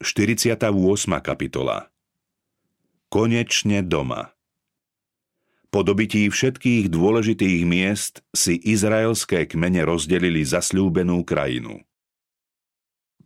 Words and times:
48. 0.00 0.64
kapitola 1.20 1.92
Konečne 3.12 3.84
doma 3.84 4.32
Po 5.68 5.84
dobití 5.84 6.24
všetkých 6.32 6.88
dôležitých 6.88 7.68
miest 7.68 8.24
si 8.32 8.56
izraelské 8.56 9.44
kmene 9.44 9.84
rozdelili 9.84 10.40
zasľúbenú 10.40 11.20
krajinu. 11.28 11.84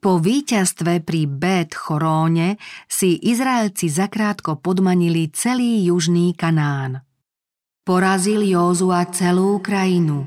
Po 0.03 0.19
víťazstve 0.19 1.07
pri 1.07 1.31
Bet 1.31 1.79
Choróne 1.79 2.59
si 2.91 3.23
Izraelci 3.23 3.87
zakrátko 3.87 4.59
podmanili 4.59 5.31
celý 5.31 5.87
južný 5.87 6.35
Kanán. 6.35 7.07
Porazil 7.87 8.43
Józua 8.43 9.07
celú 9.15 9.63
krajinu, 9.63 10.27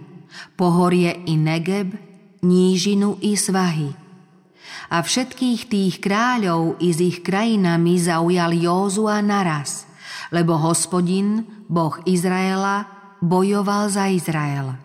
pohorie 0.56 1.12
i 1.28 1.36
Negeb, 1.36 1.92
nížinu 2.40 3.20
i 3.20 3.36
Svahy– 3.36 3.92
a 4.88 5.04
všetkých 5.04 5.62
tých 5.68 5.96
kráľov 6.00 6.80
i 6.80 6.90
s 6.94 7.00
ich 7.04 7.20
krajinami 7.22 8.00
zaujal 8.00 8.56
Józua 8.56 9.20
naraz, 9.20 9.86
lebo 10.32 10.56
hospodin, 10.56 11.44
boh 11.68 12.00
Izraela, 12.08 12.88
bojoval 13.20 13.92
za 13.92 14.08
Izrael. 14.08 14.76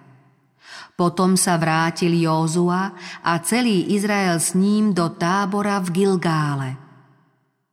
Potom 0.99 1.39
sa 1.39 1.57
vrátil 1.57 2.13
Józua 2.15 2.93
a 3.25 3.33
celý 3.41 3.95
Izrael 3.95 4.37
s 4.39 4.53
ním 4.59 4.91
do 4.91 5.09
tábora 5.15 5.79
v 5.81 5.89
Gilgále– 6.03 6.71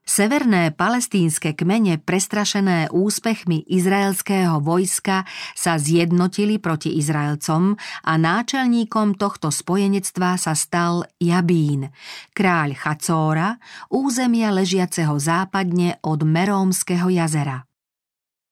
Severné 0.09 0.73
palestínske 0.73 1.53
kmene, 1.53 2.01
prestrašené 2.01 2.89
úspechmi 2.89 3.61
izraelského 3.69 4.57
vojska, 4.57 5.29
sa 5.53 5.77
zjednotili 5.77 6.57
proti 6.57 6.97
Izraelcom 6.97 7.77
a 8.09 8.13
náčelníkom 8.17 9.21
tohto 9.21 9.53
spojenectva 9.53 10.41
sa 10.41 10.57
stal 10.57 11.05
Jabín, 11.21 11.93
kráľ 12.33 12.73
Chacóra, 12.73 13.61
územia 13.93 14.49
ležiaceho 14.49 15.13
západne 15.21 16.01
od 16.01 16.25
Merómskeho 16.25 17.13
jazera. 17.13 17.69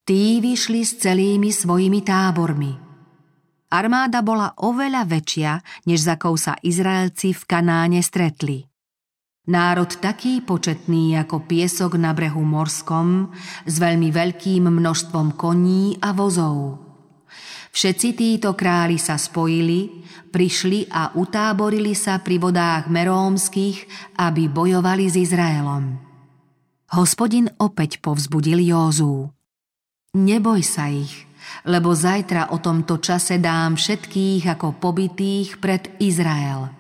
Tí 0.05 0.37
vyšli 0.37 0.85
s 0.85 1.01
celými 1.01 1.49
svojimi 1.49 2.05
tábormi. 2.05 2.77
Armáda 3.73 4.21
bola 4.21 4.53
oveľa 4.61 5.09
väčšia, 5.09 5.51
než 5.89 6.05
za 6.05 6.21
sa 6.21 6.53
Izraelci 6.61 7.33
v 7.33 7.41
Kanáne 7.49 8.05
stretli. 8.05 8.76
Národ 9.47 9.87
taký 10.03 10.43
početný 10.43 11.15
ako 11.23 11.47
piesok 11.47 11.95
na 11.95 12.11
brehu 12.11 12.43
morskom, 12.43 13.31
s 13.63 13.79
veľmi 13.79 14.11
veľkým 14.11 14.67
množstvom 14.67 15.39
koní 15.39 15.95
a 16.03 16.11
vozov. 16.11 16.83
Všetci 17.71 18.07
títo 18.11 18.59
králi 18.59 18.99
sa 18.99 19.15
spojili, 19.15 20.03
prišli 20.35 20.91
a 20.91 21.15
utáborili 21.15 21.95
sa 21.95 22.19
pri 22.19 22.43
vodách 22.43 22.91
merómskych, 22.91 23.87
aby 24.19 24.51
bojovali 24.51 25.07
s 25.07 25.15
Izraelom. 25.15 25.95
Hospodin 26.91 27.47
opäť 27.63 28.03
povzbudil 28.03 28.59
Józú. 28.67 29.31
Neboj 30.11 30.59
sa 30.59 30.91
ich, 30.91 31.23
lebo 31.63 31.95
zajtra 31.95 32.51
o 32.51 32.59
tomto 32.59 32.99
čase 32.99 33.39
dám 33.39 33.79
všetkých 33.79 34.43
ako 34.59 34.75
pobytých 34.75 35.63
pred 35.63 35.87
Izrael. 36.03 36.76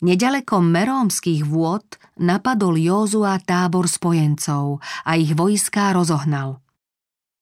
Nedaleko 0.00 0.64
Merómskych 0.64 1.44
vôd 1.44 1.84
napadol 2.16 2.80
Józua 2.80 3.36
tábor 3.36 3.84
spojencov 3.84 4.80
a 5.04 5.20
ich 5.20 5.36
vojská 5.36 5.92
rozohnal. 5.92 6.64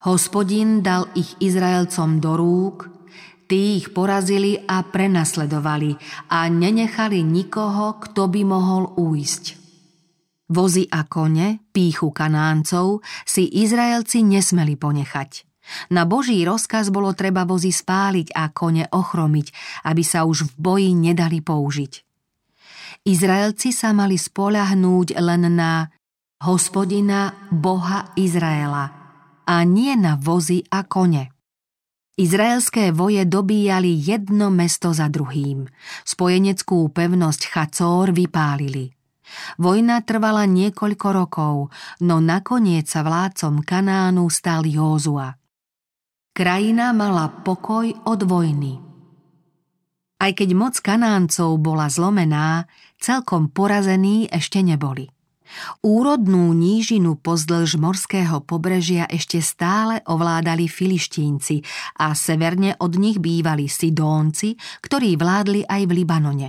Hospodin 0.03 0.83
dal 0.83 1.07
ich 1.15 1.39
Izraelcom 1.39 2.19
do 2.19 2.35
rúk, 2.35 2.91
tí 3.47 3.79
ich 3.79 3.95
porazili 3.95 4.59
a 4.59 4.83
prenasledovali 4.83 5.95
a 6.35 6.51
nenechali 6.51 7.23
nikoho, 7.23 7.95
kto 8.03 8.27
by 8.27 8.43
mohol 8.43 8.91
újsť. 8.91 9.45
Vozy 10.51 10.91
a 10.91 11.07
kone, 11.07 11.63
píchu 11.71 12.11
kanáncov, 12.11 13.07
si 13.23 13.47
Izraelci 13.47 14.27
nesmeli 14.27 14.75
ponechať. 14.75 15.47
Na 15.95 16.11
Boží 16.11 16.43
rozkaz 16.43 16.91
bolo 16.91 17.15
treba 17.15 17.47
vozy 17.47 17.71
spáliť 17.71 18.35
a 18.35 18.51
kone 18.51 18.91
ochromiť, 18.91 19.47
aby 19.87 20.03
sa 20.03 20.27
už 20.27 20.51
v 20.51 20.53
boji 20.59 20.91
nedali 20.99 21.39
použiť. 21.39 22.08
Izraelci 23.07 23.71
sa 23.71 23.95
mali 23.95 24.19
spolahnúť 24.19 25.19
len 25.19 25.53
na 25.55 25.87
hospodina 26.43 27.51
Boha 27.51 28.15
Izraela 28.15 28.85
a 29.49 29.55
nie 29.65 29.95
na 29.97 30.15
vozy 30.15 30.63
a 30.69 30.85
kone. 30.85 31.33
Izraelské 32.19 32.91
voje 32.91 33.23
dobíjali 33.31 33.95
jedno 33.95 34.51
mesto 34.51 34.91
za 34.91 35.07
druhým. 35.07 35.71
Spojeneckú 36.03 36.91
pevnosť 36.91 37.43
Chacór 37.47 38.11
vypálili. 38.11 38.91
Vojna 39.63 40.03
trvala 40.03 40.49
niekoľko 40.49 41.09
rokov, 41.15 41.55
no 42.03 42.17
nakoniec 42.19 42.91
sa 42.91 43.07
vládcom 43.07 43.63
Kanánu 43.63 44.27
stal 44.35 44.67
Józua. 44.67 45.31
Krajina 46.35 46.91
mala 46.91 47.31
pokoj 47.31 47.87
od 48.07 48.21
vojny. 48.27 48.75
Aj 50.19 50.35
keď 50.35 50.51
moc 50.59 50.75
Kanáncov 50.83 51.55
bola 51.63 51.87
zlomená, 51.87 52.67
celkom 52.99 53.49
porazení 53.49 54.29
ešte 54.29 54.61
neboli. 54.61 55.09
Úrodnú 55.81 56.53
nížinu 56.53 57.17
pozdĺž 57.17 57.81
morského 57.81 58.45
pobrežia 58.45 59.09
ešte 59.09 59.41
stále 59.41 60.05
ovládali 60.05 60.69
filištínci 60.69 61.65
a 62.05 62.13
severne 62.13 62.77
od 62.77 63.01
nich 63.01 63.17
bývali 63.17 63.65
Sidónci, 63.65 64.61
ktorí 64.85 65.17
vládli 65.17 65.65
aj 65.65 65.83
v 65.89 65.93
Libanone. 66.05 66.49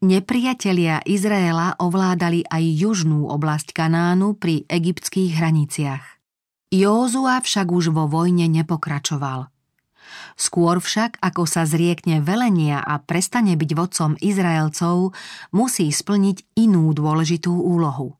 Nepriatelia 0.00 1.04
Izraela 1.04 1.76
ovládali 1.76 2.48
aj 2.48 2.64
južnú 2.64 3.28
oblasť 3.28 3.76
Kanánu 3.76 4.40
pri 4.40 4.64
egyptských 4.64 5.36
hraniciach. 5.36 6.04
Józua 6.72 7.44
však 7.44 7.68
už 7.68 7.92
vo 7.92 8.08
vojne 8.08 8.48
nepokračoval– 8.48 9.52
Skôr 10.40 10.80
však, 10.80 11.20
ako 11.20 11.44
sa 11.44 11.68
zriekne 11.68 12.24
velenia 12.24 12.80
a 12.80 12.96
prestane 12.98 13.54
byť 13.54 13.70
vodcom 13.76 14.12
Izraelcov, 14.18 15.12
musí 15.52 15.92
splniť 15.92 16.56
inú 16.56 16.90
dôležitú 16.96 17.52
úlohu. 17.52 18.16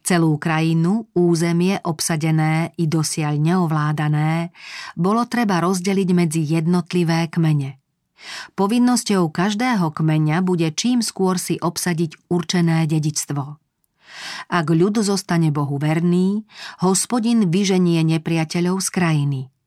Celú 0.00 0.40
krajinu, 0.40 1.08
územie 1.12 1.76
obsadené 1.84 2.72
i 2.80 2.88
dosiaľ 2.88 3.36
neovládané, 3.36 4.52
bolo 4.96 5.28
treba 5.28 5.60
rozdeliť 5.60 6.08
medzi 6.16 6.40
jednotlivé 6.40 7.28
kmene. 7.28 7.76
Povinnosťou 8.56 9.30
každého 9.30 9.94
kmeňa 9.94 10.42
bude 10.42 10.66
čím 10.74 11.04
skôr 11.04 11.38
si 11.38 11.60
obsadiť 11.60 12.28
určené 12.32 12.88
dedičstvo. 12.88 13.44
Ak 14.50 14.66
ľud 14.72 14.98
zostane 15.04 15.54
Bohu 15.54 15.78
verný, 15.78 16.42
hospodin 16.82 17.46
vyženie 17.52 18.02
nepriateľov 18.02 18.82
z 18.82 18.88
krajiny– 18.90 19.40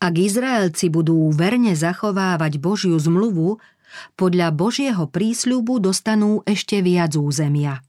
ak 0.00 0.14
Izraelci 0.16 0.88
budú 0.88 1.28
verne 1.34 1.76
zachovávať 1.76 2.56
Božiu 2.56 2.96
zmluvu, 2.96 3.60
podľa 4.14 4.54
Božieho 4.54 5.04
prísľubu 5.10 5.82
dostanú 5.82 6.46
ešte 6.46 6.78
viac 6.80 7.18
územia. 7.18 7.82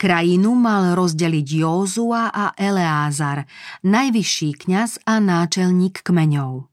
Krajinu 0.00 0.56
mal 0.56 0.96
rozdeliť 0.96 1.46
Józua 1.60 2.32
a 2.32 2.56
Eleázar, 2.56 3.44
najvyšší 3.84 4.64
kňaz 4.66 5.04
a 5.04 5.20
náčelník 5.20 6.00
kmeňov. 6.00 6.66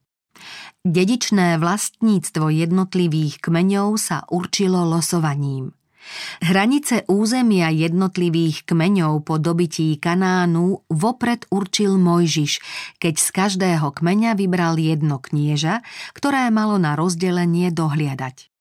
Dedičné 0.88 1.60
vlastníctvo 1.60 2.48
jednotlivých 2.48 3.44
kmeňov 3.44 4.00
sa 4.00 4.24
určilo 4.32 4.88
losovaním. 4.88 5.77
Hranice 6.44 7.03
územia 7.09 7.73
jednotlivých 7.73 8.68
kmeňov 8.68 9.25
po 9.25 9.40
dobití 9.41 9.97
Kanánu 9.97 10.88
vopred 10.91 11.47
určil 11.50 11.95
Mojžiš, 11.97 12.59
keď 13.01 13.16
z 13.18 13.28
každého 13.34 13.88
kmeňa 13.94 14.38
vybral 14.38 14.78
jedno 14.78 15.19
knieža, 15.22 15.85
ktoré 16.13 16.47
malo 16.53 16.78
na 16.78 16.94
rozdelenie 16.94 17.73
dohliadať. 17.73 18.51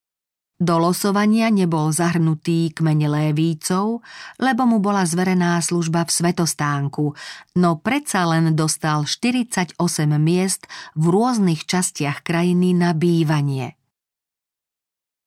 Do 0.56 0.80
losovania 0.80 1.52
nebol 1.52 1.92
zahrnutý 1.92 2.72
kmeň 2.72 3.12
Lévícov, 3.12 4.00
lebo 4.40 4.64
mu 4.64 4.80
bola 4.80 5.04
zverená 5.04 5.60
služba 5.60 6.08
v 6.08 6.16
Svetostánku, 6.16 7.12
no 7.60 7.76
predsa 7.76 8.24
len 8.24 8.56
dostal 8.56 9.04
48 9.04 9.76
miest 10.16 10.64
v 10.96 11.04
rôznych 11.12 11.68
častiach 11.68 12.24
krajiny 12.24 12.72
na 12.72 12.96
bývanie. 12.96 13.75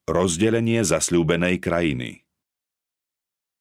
Rozdelenie 0.09 0.81
zasľúbenej 0.81 1.61
krajiny 1.61 2.25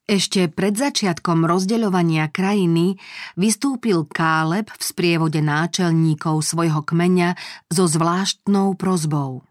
ešte 0.08 0.48
pred 0.48 0.72
začiatkom 0.72 1.44
rozdeľovania 1.44 2.32
krajiny 2.32 2.96
vystúpil 3.36 4.08
Káleb 4.08 4.72
v 4.72 4.80
sprievode 4.80 5.44
náčelníkov 5.44 6.40
svojho 6.48 6.80
kmeňa 6.80 7.36
so 7.68 7.84
zvláštnou 7.84 8.72
prozbou. 8.80 9.44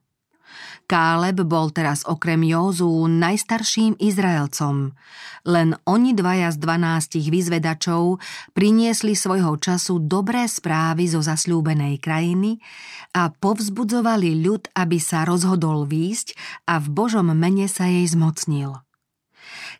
Káleb 0.88 1.44
bol 1.44 1.68
teraz 1.75 2.07
okrem 2.07 2.48
Józu 2.48 2.88
najstarším 3.12 4.00
Izraelcom. 4.00 4.95
Len 5.44 5.75
oni 5.84 6.16
dvaja 6.16 6.56
z 6.56 6.63
dvanástich 6.63 7.28
vyzvedačov 7.28 8.24
priniesli 8.56 9.12
svojho 9.12 9.60
času 9.60 10.00
dobré 10.00 10.48
správy 10.48 11.12
zo 11.12 11.19
zasľúbenej 11.19 12.00
krajiny 12.00 12.63
a 13.12 13.28
povzbudzovali 13.28 14.39
ľud, 14.48 14.72
aby 14.80 14.95
sa 14.95 15.28
rozhodol 15.28 15.84
výjsť 15.84 16.39
a 16.72 16.80
v 16.80 16.88
Božom 16.88 17.36
mene 17.36 17.68
sa 17.68 17.92
jej 17.92 18.07
zmocnil. 18.07 18.80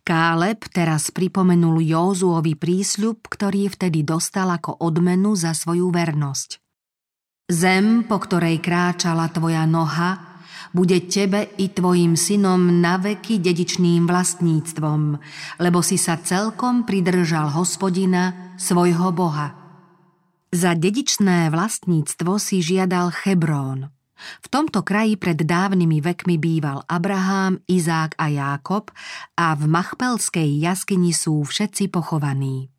Káleb 0.04 0.68
teraz 0.76 1.08
pripomenul 1.16 1.88
Józuovi 1.88 2.60
prísľub, 2.60 3.32
ktorý 3.32 3.72
vtedy 3.72 4.04
dostal 4.04 4.52
ako 4.52 4.84
odmenu 4.84 5.40
za 5.40 5.56
svoju 5.56 5.88
vernosť. 5.88 6.60
Zem, 7.48 8.04
po 8.04 8.20
ktorej 8.20 8.60
kráčala 8.60 9.32
tvoja 9.32 9.64
noha, 9.64 10.27
bude 10.72 10.98
tebe 11.08 11.52
i 11.60 11.72
tvojim 11.72 12.16
synom 12.16 12.82
na 12.82 12.98
veky 12.98 13.40
dedičným 13.40 14.08
vlastníctvom, 14.08 15.02
lebo 15.62 15.80
si 15.86 16.00
sa 16.00 16.20
celkom 16.20 16.88
pridržal 16.88 17.52
hospodina, 17.54 18.56
svojho 18.58 19.14
Boha. 19.14 19.54
Za 20.50 20.74
dedičné 20.74 21.52
vlastníctvo 21.54 22.40
si 22.40 22.64
žiadal 22.64 23.12
Hebrón– 23.24 23.92
v 24.18 24.48
tomto 24.50 24.82
kraji 24.82 25.14
pred 25.16 25.38
dávnymi 25.38 26.02
vekmi 26.02 26.36
býval 26.42 26.82
Abraham, 26.90 27.62
Izák 27.70 28.18
a 28.18 28.26
Jákob 28.34 28.90
a 29.38 29.54
v 29.54 29.64
Machpelskej 29.70 30.58
jaskyni 30.58 31.14
sú 31.14 31.46
všetci 31.46 31.94
pochovaní. 31.94 32.74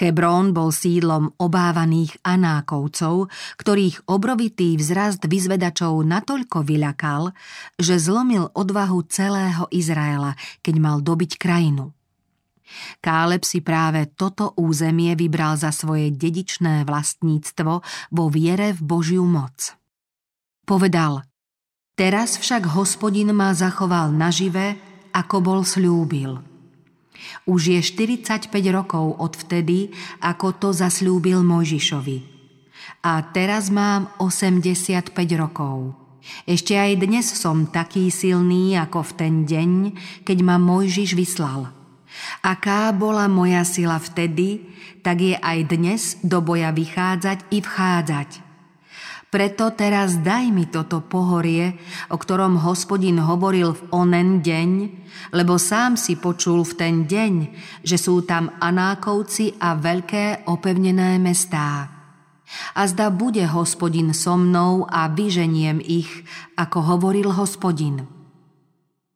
Hebrón 0.00 0.56
bol 0.56 0.72
sídlom 0.72 1.36
obávaných 1.36 2.16
Anákovcov, 2.24 3.28
ktorých 3.60 4.08
obrovitý 4.08 4.80
vzrast 4.80 5.20
vyzvedačov 5.28 6.00
natoľko 6.00 6.64
vyľakal, 6.64 7.36
že 7.76 8.00
zlomil 8.00 8.48
odvahu 8.56 9.04
celého 9.06 9.68
Izraela, 9.68 10.34
keď 10.64 10.74
mal 10.80 10.98
dobiť 11.04 11.36
krajinu. 11.36 11.92
Káleb 13.02 13.42
si 13.42 13.60
práve 13.60 14.06
toto 14.14 14.54
územie 14.54 15.18
vybral 15.18 15.58
za 15.58 15.74
svoje 15.74 16.14
dedičné 16.14 16.86
vlastníctvo 16.86 17.72
vo 18.14 18.24
viere 18.30 18.72
v 18.72 18.80
Božiu 18.80 19.26
moc. 19.26 19.74
Povedal, 20.62 21.26
teraz 21.98 22.38
však 22.38 22.70
hospodin 22.70 23.34
ma 23.34 23.50
zachoval 23.50 24.14
nažive, 24.14 24.78
ako 25.10 25.36
bol 25.42 25.60
slúbil. 25.66 26.49
Už 27.44 27.76
je 27.76 27.80
45 27.80 28.50
rokov 28.72 29.16
od 29.18 29.36
vtedy, 29.36 29.92
ako 30.20 30.56
to 30.56 30.68
zasľúbil 30.72 31.40
Mojžišovi. 31.44 32.18
A 33.04 33.24
teraz 33.32 33.72
mám 33.72 34.12
85 34.20 35.14
rokov. 35.40 35.96
Ešte 36.44 36.76
aj 36.76 37.00
dnes 37.00 37.24
som 37.24 37.64
taký 37.72 38.12
silný, 38.12 38.76
ako 38.76 39.00
v 39.08 39.12
ten 39.16 39.34
deň, 39.48 39.70
keď 40.28 40.38
ma 40.44 40.60
Mojžiš 40.60 41.16
vyslal. 41.16 41.72
Aká 42.44 42.92
bola 42.92 43.30
moja 43.30 43.64
sila 43.64 43.96
vtedy, 43.96 44.68
tak 45.00 45.24
je 45.24 45.36
aj 45.38 45.58
dnes 45.64 46.02
do 46.20 46.44
boja 46.44 46.74
vychádzať 46.74 47.48
i 47.54 47.58
vchádzať– 47.64 48.30
preto 49.30 49.70
teraz 49.70 50.18
daj 50.18 50.50
mi 50.50 50.66
toto 50.66 50.98
pohorie, 51.06 51.78
o 52.10 52.18
ktorom 52.18 52.58
hospodin 52.66 53.22
hovoril 53.22 53.78
v 53.78 53.82
onen 53.94 54.42
deň, 54.42 54.70
lebo 55.30 55.54
sám 55.54 55.94
si 55.94 56.18
počul 56.18 56.66
v 56.66 56.72
ten 56.74 56.94
deň, 57.06 57.32
že 57.86 57.94
sú 57.94 58.26
tam 58.26 58.50
Anákovci 58.58 59.54
a 59.62 59.78
veľké 59.78 60.50
opevnené 60.50 61.22
mestá. 61.22 61.86
A 62.74 62.82
zda 62.90 63.14
bude 63.14 63.46
hospodin 63.46 64.10
so 64.10 64.34
mnou 64.34 64.82
a 64.90 65.06
vyženiem 65.06 65.78
ich, 65.78 66.10
ako 66.58 66.98
hovoril 66.98 67.30
hospodin. 67.30 68.10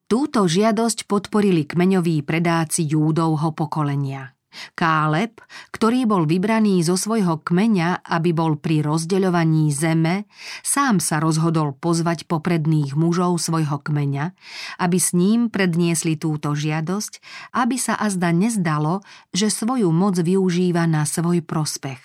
Túto 0.06 0.46
žiadosť 0.46 1.10
podporili 1.10 1.66
kmeňoví 1.66 2.22
predáci 2.22 2.86
Júdovho 2.86 3.50
pokolenia. 3.50 4.33
Káleb, 4.74 5.38
ktorý 5.74 6.06
bol 6.08 6.24
vybraný 6.24 6.82
zo 6.86 6.94
svojho 6.94 7.42
kmeňa, 7.42 8.06
aby 8.06 8.30
bol 8.30 8.56
pri 8.58 8.82
rozdeľovaní 8.86 9.70
zeme, 9.74 10.26
sám 10.62 10.98
sa 10.98 11.18
rozhodol 11.18 11.74
pozvať 11.76 12.26
popredných 12.30 12.94
mužov 12.94 13.38
svojho 13.42 13.82
kmeňa, 13.82 14.34
aby 14.80 14.98
s 14.98 15.12
ním 15.12 15.52
predniesli 15.52 16.16
túto 16.16 16.54
žiadosť, 16.54 17.20
aby 17.58 17.76
sa 17.76 17.98
azda 17.98 18.30
nezdalo, 18.30 19.04
že 19.34 19.52
svoju 19.52 19.90
moc 19.90 20.16
využíva 20.18 20.86
na 20.86 21.04
svoj 21.04 21.42
prospech. 21.44 22.00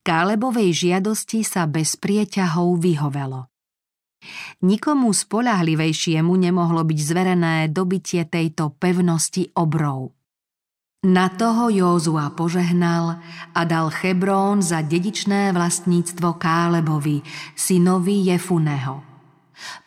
Kálebovej 0.00 0.72
žiadosti 0.72 1.44
sa 1.44 1.68
bez 1.68 2.00
prieťahov 2.00 2.80
vyhovelo. 2.80 3.52
Nikomu 4.60 5.12
spolahlivejšiemu 5.16 6.32
nemohlo 6.36 6.84
byť 6.84 6.98
zverené 7.00 7.54
dobitie 7.72 8.28
tejto 8.28 8.76
pevnosti 8.76 9.48
obrov. 9.56 10.19
Na 11.00 11.32
toho 11.32 11.72
Józua 11.72 12.28
požehnal 12.36 13.24
a 13.56 13.64
dal 13.64 13.88
Chebrón 13.88 14.60
za 14.60 14.84
dedičné 14.84 15.48
vlastníctvo 15.48 16.36
Kálebovi, 16.36 17.24
synovi 17.56 18.28
Jefuneho, 18.28 19.00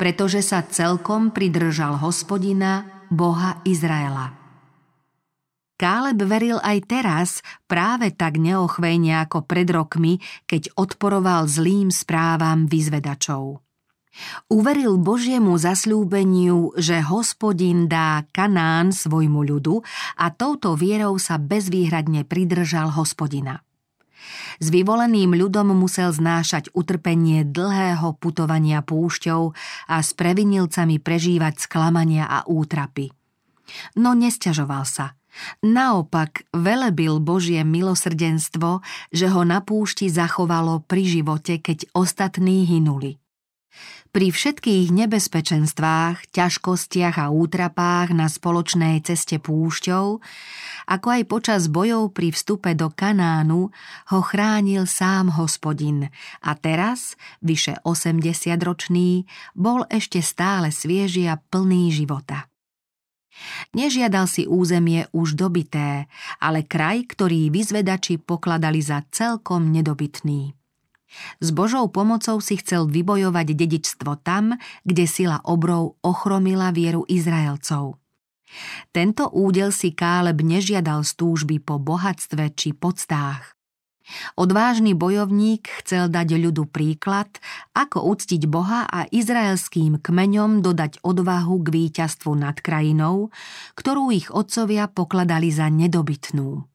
pretože 0.02 0.42
sa 0.42 0.66
celkom 0.66 1.30
pridržal 1.30 2.02
hospodina, 2.02 3.06
Boha 3.14 3.62
Izraela. 3.62 4.34
Káleb 5.78 6.18
veril 6.26 6.58
aj 6.58 6.78
teraz 6.90 7.30
práve 7.70 8.10
tak 8.10 8.42
neochvejne 8.42 9.22
ako 9.30 9.46
pred 9.46 9.70
rokmi, 9.70 10.18
keď 10.50 10.74
odporoval 10.74 11.46
zlým 11.46 11.94
správam 11.94 12.66
vyzvedačov. 12.66 13.62
Uveril 14.50 15.02
Božiemu 15.02 15.58
zasľúbeniu, 15.58 16.78
že 16.78 17.02
hospodin 17.02 17.90
dá 17.90 18.30
Kanán 18.30 18.94
svojmu 18.94 19.42
ľudu 19.42 19.82
a 20.22 20.30
touto 20.30 20.78
vierou 20.78 21.18
sa 21.18 21.42
bezvýhradne 21.42 22.22
pridržal 22.22 22.94
hospodina. 22.94 23.66
S 24.62 24.70
vyvoleným 24.70 25.34
ľudom 25.34 25.74
musel 25.74 26.14
znášať 26.14 26.72
utrpenie 26.78 27.44
dlhého 27.44 28.16
putovania 28.22 28.86
púšťou 28.86 29.42
a 29.90 29.98
s 30.00 30.10
previnilcami 30.14 31.02
prežívať 31.02 31.60
sklamania 31.60 32.30
a 32.30 32.46
útrapy. 32.46 33.12
No 33.98 34.14
nesťažoval 34.14 34.84
sa. 34.86 35.18
Naopak 35.66 36.46
velebil 36.54 37.18
Božie 37.18 37.66
milosrdenstvo, 37.66 38.86
že 39.10 39.28
ho 39.34 39.42
na 39.42 39.66
púšti 39.66 40.06
zachovalo 40.06 40.86
pri 40.86 41.10
živote, 41.10 41.58
keď 41.58 41.90
ostatní 41.98 42.70
hynuli. 42.70 43.23
Pri 44.14 44.30
všetkých 44.30 44.94
nebezpečenstvách, 44.94 46.30
ťažkostiach 46.30 47.18
a 47.18 47.34
útrapách 47.34 48.14
na 48.14 48.30
spoločnej 48.30 49.02
ceste 49.02 49.42
púšťou, 49.42 50.22
ako 50.86 51.08
aj 51.10 51.22
počas 51.26 51.62
bojov 51.66 52.14
pri 52.14 52.30
vstupe 52.30 52.78
do 52.78 52.94
Kanánu, 52.94 53.74
ho 54.14 54.20
chránil 54.22 54.86
sám 54.86 55.34
hospodin 55.34 56.14
a 56.46 56.54
teraz, 56.54 57.18
vyše 57.42 57.82
80-ročný, 57.82 59.26
bol 59.58 59.90
ešte 59.90 60.22
stále 60.22 60.70
svieži 60.70 61.26
a 61.26 61.42
plný 61.42 61.90
života. 61.90 62.54
Nežiadal 63.74 64.30
si 64.30 64.46
územie 64.46 65.10
už 65.10 65.34
dobité, 65.34 66.06
ale 66.38 66.70
kraj, 66.70 67.10
ktorý 67.18 67.50
vyzvedači 67.50 68.22
pokladali 68.22 68.78
za 68.78 69.02
celkom 69.10 69.74
nedobytný. 69.74 70.54
S 71.42 71.54
Božou 71.54 71.88
pomocou 71.90 72.42
si 72.42 72.58
chcel 72.58 72.90
vybojovať 72.90 73.48
dedičstvo 73.54 74.22
tam, 74.22 74.58
kde 74.84 75.06
sila 75.06 75.42
obrov 75.46 75.98
ochromila 76.02 76.74
vieru 76.74 77.06
Izraelcov. 77.06 78.02
Tento 78.94 79.34
údel 79.34 79.74
si 79.74 79.94
Káleb 79.94 80.46
nežiadal 80.46 81.02
z 81.02 81.12
túžby 81.18 81.58
po 81.58 81.82
bohatstve 81.82 82.54
či 82.54 82.78
podstách. 82.78 83.58
Odvážny 84.36 84.92
bojovník 84.92 85.72
chcel 85.82 86.12
dať 86.12 86.36
ľudu 86.36 86.68
príklad, 86.68 87.40
ako 87.72 88.04
uctiť 88.14 88.52
Boha 88.52 88.84
a 88.84 89.08
izraelským 89.08 90.04
kmeňom 90.04 90.60
dodať 90.60 91.00
odvahu 91.02 91.56
k 91.64 91.68
víťazstvu 91.72 92.32
nad 92.36 92.60
krajinou, 92.60 93.32
ktorú 93.80 94.12
ich 94.12 94.28
otcovia 94.28 94.92
pokladali 94.92 95.50
za 95.50 95.72
nedobytnú. 95.72 96.68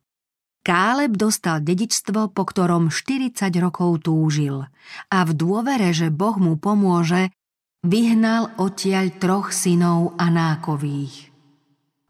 Káleb 0.68 1.16
dostal 1.16 1.64
dedičstvo, 1.64 2.28
po 2.36 2.44
ktorom 2.44 2.92
40 2.92 3.40
rokov 3.56 4.04
túžil 4.04 4.68
a 5.08 5.18
v 5.24 5.32
dôvere, 5.32 5.96
že 5.96 6.12
Boh 6.12 6.36
mu 6.36 6.60
pomôže, 6.60 7.32
vyhnal 7.80 8.52
odtiaľ 8.60 9.16
troch 9.16 9.48
synov 9.48 10.12
Anákových. 10.20 11.32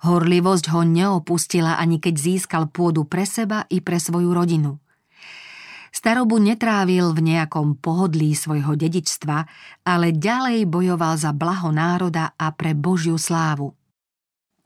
Horlivosť 0.02 0.74
ho 0.74 0.82
neopustila 0.82 1.78
ani 1.78 2.02
keď 2.02 2.14
získal 2.18 2.66
pôdu 2.66 3.06
pre 3.06 3.30
seba 3.30 3.62
i 3.70 3.78
pre 3.78 4.02
svoju 4.02 4.34
rodinu. 4.34 4.82
Starobu 5.94 6.42
netrávil 6.42 7.14
v 7.14 7.20
nejakom 7.30 7.78
pohodlí 7.78 8.34
svojho 8.34 8.74
dedičstva, 8.74 9.38
ale 9.86 10.10
ďalej 10.10 10.66
bojoval 10.66 11.14
za 11.14 11.30
blaho 11.30 11.70
národa 11.70 12.34
a 12.34 12.50
pre 12.50 12.74
Božiu 12.74 13.22
slávu. 13.22 13.77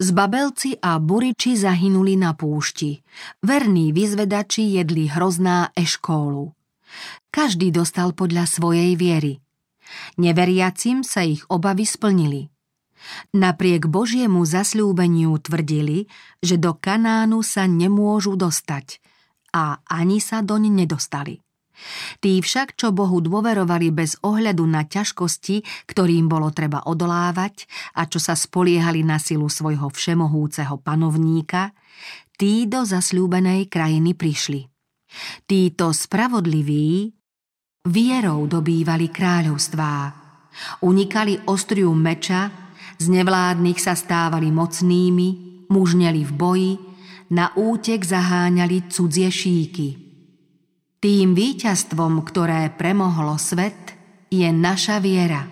Zbabelci 0.03 0.83
a 0.83 0.99
buriči 0.99 1.55
zahynuli 1.55 2.19
na 2.19 2.35
púšti. 2.35 3.07
Verní 3.39 3.95
vyzvedači 3.95 4.75
jedli 4.75 5.07
hrozná 5.07 5.71
eškólu. 5.79 6.51
Každý 7.31 7.71
dostal 7.71 8.11
podľa 8.11 8.51
svojej 8.51 8.99
viery. 8.99 9.39
Neveriacim 10.19 11.07
sa 11.07 11.23
ich 11.23 11.47
obavy 11.47 11.87
splnili. 11.87 12.51
Napriek 13.31 13.87
Božiemu 13.87 14.43
zasľúbeniu 14.43 15.39
tvrdili, 15.39 16.11
že 16.43 16.59
do 16.59 16.75
Kanánu 16.75 17.47
sa 17.47 17.71
nemôžu 17.71 18.35
dostať 18.35 18.99
a 19.55 19.79
ani 19.87 20.19
sa 20.19 20.43
doň 20.43 20.83
nedostali. 20.83 21.39
Tí 22.23 22.39
však, 22.39 22.79
čo 22.79 22.95
Bohu 22.95 23.19
dôverovali 23.19 23.91
bez 23.91 24.21
ohľadu 24.23 24.65
na 24.69 24.87
ťažkosti, 24.87 25.89
ktorým 25.89 26.29
bolo 26.31 26.53
treba 26.55 26.85
odolávať 26.87 27.67
a 27.99 28.07
čo 28.07 28.23
sa 28.23 28.37
spoliehali 28.37 29.03
na 29.03 29.19
silu 29.19 29.49
svojho 29.49 29.91
všemohúceho 29.91 30.79
panovníka, 30.81 31.75
tí 32.37 32.69
do 32.69 32.87
zasľúbenej 32.87 33.67
krajiny 33.73 34.15
prišli. 34.15 34.69
Títo 35.45 35.93
spravodliví 35.93 37.13
vierou 37.89 38.49
dobývali 38.49 39.11
kráľovstvá, 39.11 39.95
unikali 40.87 41.37
ostriu 41.51 41.93
meča, 41.93 42.49
z 43.03 43.11
nevládnych 43.11 43.83
sa 43.83 43.99
stávali 43.99 44.55
mocnými, 44.55 45.29
mužneli 45.69 46.23
v 46.23 46.33
boji, 46.33 46.73
na 47.33 47.51
útek 47.57 48.05
zaháňali 48.05 48.93
cudzie 48.93 49.33
šíky– 49.33 49.89
tým 51.03 51.35
víťazstvom, 51.35 52.23
ktoré 52.23 52.71
premohlo 52.71 53.35
svet, 53.35 53.99
je 54.31 54.47
naša 54.55 55.03
viera. 55.03 55.51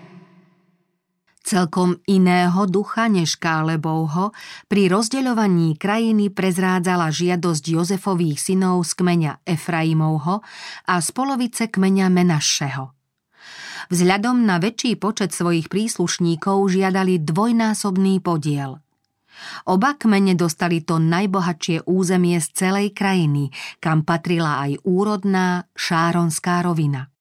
Celkom 1.43 1.99
iného 2.07 2.63
ducha 2.71 3.11
než 3.11 3.35
Kálebovho 3.35 4.31
pri 4.71 4.87
rozdeľovaní 4.87 5.75
krajiny 5.75 6.31
prezrádzala 6.31 7.11
žiadosť 7.11 7.63
Jozefových 7.67 8.39
synov 8.39 8.87
z 8.87 8.95
kmeňa 8.95 9.43
Efraimovho 9.43 10.39
a 10.87 10.95
z 11.03 11.09
polovice 11.11 11.67
kmeňa 11.67 12.07
Menašeho. 12.07 12.95
Vzhľadom 13.91 14.47
na 14.47 14.55
väčší 14.55 14.95
počet 14.95 15.35
svojich 15.35 15.67
príslušníkov 15.67 16.63
žiadali 16.71 17.27
dvojnásobný 17.27 18.23
podiel– 18.23 18.79
Oba 19.69 19.97
kmene 19.97 20.33
dostali 20.33 20.81
to 20.81 20.97
najbohatšie 20.97 21.85
územie 21.85 22.37
z 22.41 22.47
celej 22.53 22.93
krajiny, 22.93 23.53
kam 23.77 24.05
patrila 24.05 24.63
aj 24.65 24.81
úrodná 24.85 25.65
šáronská 25.77 26.65
rovina. 26.65 27.11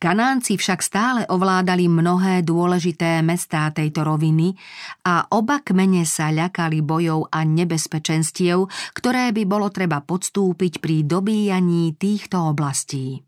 Kanánci 0.00 0.56
však 0.56 0.80
stále 0.80 1.22
ovládali 1.28 1.84
mnohé 1.84 2.40
dôležité 2.40 3.20
mestá 3.20 3.68
tejto 3.68 4.08
roviny 4.08 4.56
a 5.04 5.28
oba 5.36 5.60
kmene 5.60 6.08
sa 6.08 6.32
ľakali 6.32 6.80
bojov 6.80 7.28
a 7.28 7.44
nebezpečenstiev, 7.44 8.64
ktoré 8.96 9.28
by 9.36 9.44
bolo 9.44 9.68
treba 9.68 10.00
podstúpiť 10.00 10.80
pri 10.80 11.04
dobíjaní 11.04 11.92
týchto 12.00 12.40
oblastí. 12.40 13.20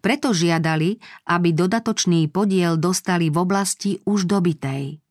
Preto 0.00 0.32
žiadali, 0.32 0.96
aby 1.28 1.48
dodatočný 1.52 2.28
podiel 2.32 2.80
dostali 2.80 3.28
v 3.28 3.36
oblasti 3.36 4.00
už 4.08 4.24
dobitej– 4.24 4.96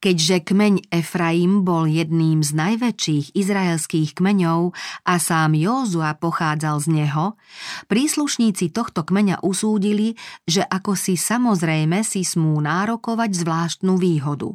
Keďže 0.00 0.44
kmeň 0.44 0.74
Efraim 0.92 1.64
bol 1.64 1.88
jedným 1.88 2.44
z 2.44 2.52
najväčších 2.52 3.32
izraelských 3.32 4.12
kmeňov 4.12 4.76
a 5.08 5.14
sám 5.16 5.56
Józua 5.56 6.12
pochádzal 6.18 6.76
z 6.84 6.88
neho, 6.92 7.40
príslušníci 7.88 8.74
tohto 8.74 9.06
kmeňa 9.06 9.40
usúdili, 9.40 10.18
že 10.44 10.60
ako 10.60 10.92
si 10.98 11.16
samozrejme 11.16 12.04
si 12.04 12.26
smú 12.26 12.60
nárokovať 12.60 13.30
zvláštnu 13.32 13.96
výhodu. 13.96 14.52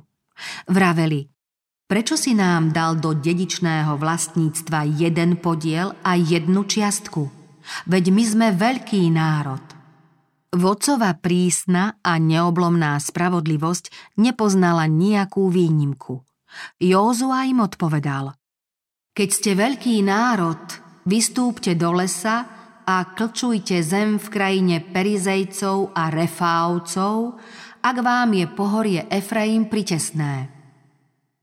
Vraveli, 0.69 1.27
prečo 1.89 2.13
si 2.13 2.37
nám 2.37 2.69
dal 2.69 3.01
do 3.01 3.17
dedičného 3.17 3.97
vlastníctva 3.97 4.85
jeden 4.85 5.41
podiel 5.41 5.97
a 6.05 6.13
jednu 6.13 6.63
čiastku? 6.63 7.27
Veď 7.89 8.05
my 8.13 8.23
sme 8.25 8.47
veľký 8.53 9.01
národ. 9.13 9.78
Vodcova 10.49 11.13
prísna 11.13 12.01
a 12.01 12.17
neoblomná 12.17 12.97
spravodlivosť 12.97 14.17
nepoznala 14.17 14.89
nejakú 14.89 15.45
výnimku. 15.45 16.25
Józua 16.81 17.45
im 17.45 17.61
odpovedal. 17.61 18.33
Keď 19.13 19.29
ste 19.29 19.51
veľký 19.53 20.01
národ, 20.01 20.57
vystúpte 21.05 21.77
do 21.77 21.93
lesa 21.93 22.49
a 22.81 23.13
klčujte 23.13 23.77
zem 23.85 24.17
v 24.17 24.27
krajine 24.33 24.81
Perizejcov 24.81 25.93
a 25.93 26.09
Refávcov, 26.09 27.37
ak 27.85 27.97
vám 28.01 28.33
je 28.33 28.45
pohorie 28.49 29.01
Efraim 29.05 29.69
pritesné. 29.69 30.49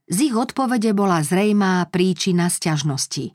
Z 0.03 0.17
ich 0.19 0.35
odpovede 0.35 0.91
bola 0.91 1.23
zrejmá 1.23 1.87
príčina 1.87 2.51
sťažnosti. 2.51 3.31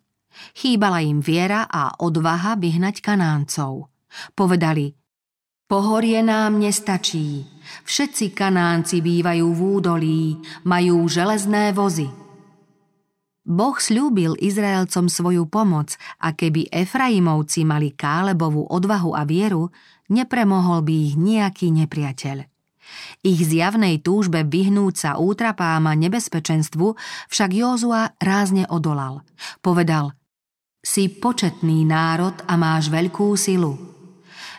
Chýbala 0.52 1.00
im 1.00 1.24
viera 1.24 1.64
a 1.64 1.96
odvaha 1.96 2.60
vyhnať 2.60 3.00
kanáncov. 3.00 3.88
Povedali– 4.36 4.92
Pohorie 5.72 6.20
nám 6.20 6.60
nestačí. 6.60 7.48
Všetci 7.88 8.36
kanánci 8.36 9.00
bývajú 9.00 9.56
v 9.56 9.60
údolí, 9.80 10.36
majú 10.68 11.08
železné 11.08 11.72
vozy. 11.72 12.12
Boh 13.40 13.72
slúbil 13.80 14.36
Izraelcom 14.36 15.08
svoju 15.08 15.48
pomoc 15.48 15.96
a 16.20 16.36
keby 16.36 16.68
Efraimovci 16.68 17.64
mali 17.64 17.96
Kálebovú 17.96 18.68
odvahu 18.68 19.16
a 19.16 19.24
vieru, 19.24 19.72
nepremohol 20.12 20.84
by 20.84 20.92
ich 20.92 21.16
nejaký 21.16 21.72
nepriateľ. 21.72 22.44
Ich 23.24 23.40
zjavnej 23.40 24.04
túžbe 24.04 24.44
vyhnúť 24.44 24.94
sa 25.00 25.10
útrapám 25.16 25.88
a 25.88 25.96
nebezpečenstvu 25.96 27.00
však 27.32 27.48
Józua 27.48 28.12
rázne 28.20 28.68
odolal. 28.68 29.24
Povedal, 29.64 30.12
si 30.84 31.08
početný 31.08 31.88
národ 31.88 32.36
a 32.44 32.60
máš 32.60 32.92
veľkú 32.92 33.32
silu. 33.40 33.91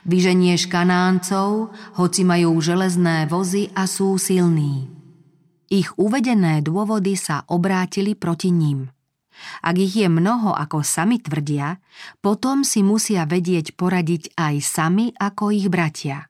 Vyženieš 0.03 0.67
kanáncov, 0.67 1.71
hoci 1.95 2.27
majú 2.27 2.59
železné 2.59 3.23
vozy 3.31 3.71
a 3.71 3.87
sú 3.87 4.19
silní. 4.19 4.91
Ich 5.71 5.95
uvedené 5.95 6.59
dôvody 6.59 7.15
sa 7.15 7.47
obrátili 7.47 8.11
proti 8.11 8.51
ním. 8.51 8.91
Ak 9.63 9.79
ich 9.79 9.95
je 9.95 10.11
mnoho, 10.11 10.53
ako 10.53 10.83
sami 10.83 11.23
tvrdia, 11.23 11.79
potom 12.19 12.67
si 12.67 12.83
musia 12.83 13.23
vedieť 13.23 13.73
poradiť 13.79 14.35
aj 14.35 14.55
sami 14.61 15.09
ako 15.15 15.55
ich 15.55 15.71
bratia. 15.71 16.27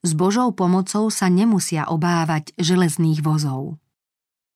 S 0.00 0.16
Božou 0.16 0.48
pomocou 0.56 1.12
sa 1.12 1.28
nemusia 1.28 1.84
obávať 1.84 2.56
železných 2.56 3.20
vozov. 3.20 3.76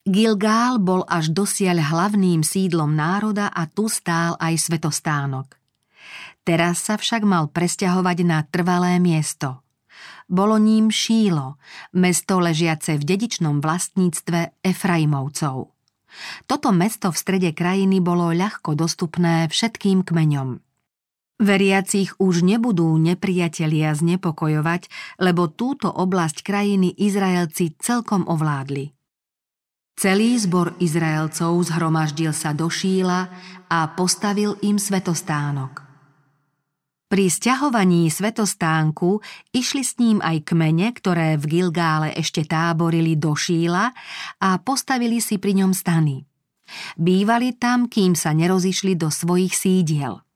Gilgál 0.04 0.80
bol 0.80 1.04
až 1.04 1.32
dosiaľ 1.32 1.80
hlavným 1.92 2.40
sídlom 2.40 2.92
národa 2.92 3.52
a 3.52 3.68
tu 3.68 3.88
stál 3.92 4.36
aj 4.40 4.68
svetostánok. 4.68 5.63
Teraz 6.44 6.84
sa 6.84 7.00
však 7.00 7.24
mal 7.24 7.48
presťahovať 7.48 8.18
na 8.28 8.44
trvalé 8.44 9.00
miesto. 9.00 9.64
Bolo 10.28 10.60
ním 10.60 10.92
Šílo, 10.92 11.56
mesto 11.96 12.40
ležiace 12.40 13.00
v 13.00 13.04
dedičnom 13.04 13.64
vlastníctve 13.64 14.60
Efraimovcov. 14.60 15.72
Toto 16.44 16.68
mesto 16.70 17.10
v 17.10 17.16
strede 17.16 17.50
krajiny 17.56 17.98
bolo 17.98 18.30
ľahko 18.32 18.76
dostupné 18.76 19.48
všetkým 19.48 20.04
kmeňom. 20.04 20.60
Veriacich 21.42 22.14
už 22.22 22.46
nebudú 22.46 22.94
nepriatelia 22.94 23.90
znepokojovať, 23.92 24.86
lebo 25.18 25.50
túto 25.50 25.90
oblasť 25.90 26.46
krajiny 26.46 26.94
Izraelci 26.94 27.74
celkom 27.82 28.24
ovládli. 28.30 28.94
Celý 29.94 30.38
zbor 30.38 30.78
Izraelcov 30.78 31.58
zhromaždil 31.70 32.34
sa 32.34 32.54
do 32.54 32.70
Šíla 32.70 33.30
a 33.70 33.78
postavil 33.94 34.58
im 34.62 34.78
svetostánok. 34.78 35.83
Pri 37.14 37.30
stiahovaní 37.30 38.10
svetostánku 38.10 39.22
išli 39.54 39.86
s 39.86 39.94
ním 40.02 40.18
aj 40.18 40.50
kmene, 40.50 40.90
ktoré 40.90 41.38
v 41.38 41.46
Gilgále 41.46 42.10
ešte 42.10 42.42
táborili 42.42 43.14
do 43.14 43.38
Šíla 43.38 43.94
a 44.42 44.58
postavili 44.58 45.22
si 45.22 45.38
pri 45.38 45.62
ňom 45.62 45.70
stany. 45.70 46.26
Bývali 46.98 47.54
tam, 47.54 47.86
kým 47.86 48.18
sa 48.18 48.34
nerozišli 48.34 48.98
do 48.98 49.14
svojich 49.14 49.54
sídiel. 49.54 50.26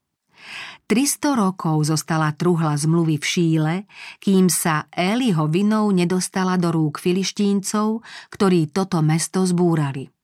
300 0.87 1.35
rokov 1.35 1.91
zostala 1.91 2.31
truhla 2.39 2.79
zmluvy 2.79 3.19
v 3.19 3.27
Šíle, 3.27 3.75
kým 4.23 4.47
sa 4.47 4.87
Eliho 4.95 5.51
vinou 5.51 5.91
nedostala 5.91 6.55
do 6.63 6.71
rúk 6.71 7.03
filištíncov, 7.03 8.07
ktorí 8.31 8.71
toto 8.71 9.03
mesto 9.03 9.43
zbúrali. 9.43 10.15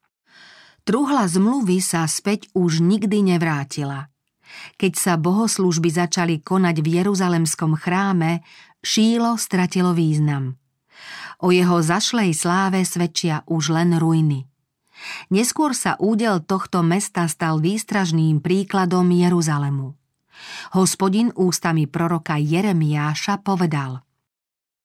Truhla 0.87 1.27
zmluvy 1.27 1.83
sa 1.83 2.07
späť 2.07 2.47
už 2.55 2.79
nikdy 2.79 3.35
nevrátila– 3.35 4.07
keď 4.77 4.93
sa 4.95 5.13
bohoslúžby 5.17 5.91
začali 5.91 6.41
konať 6.41 6.77
v 6.83 6.87
Jeruzalemskom 7.01 7.77
chráme, 7.79 8.45
Šílo 8.85 9.41
stratilo 9.41 9.97
význam. 9.97 10.61
O 11.41 11.51
jeho 11.51 11.81
zašlej 11.81 12.37
sláve 12.37 12.85
svedčia 12.85 13.43
už 13.49 13.73
len 13.73 13.97
ruiny. 13.97 14.45
Neskôr 15.33 15.75
sa 15.75 15.99
údel 15.99 16.45
tohto 16.45 16.85
mesta 16.85 17.27
stal 17.27 17.59
výstražným 17.59 18.39
príkladom 18.45 19.09
Jeruzalemu. 19.11 19.97
Hospodin 20.77 21.33
ústami 21.35 21.89
proroka 21.89 22.39
Jeremiáša 22.39 23.41
povedal 23.43 24.05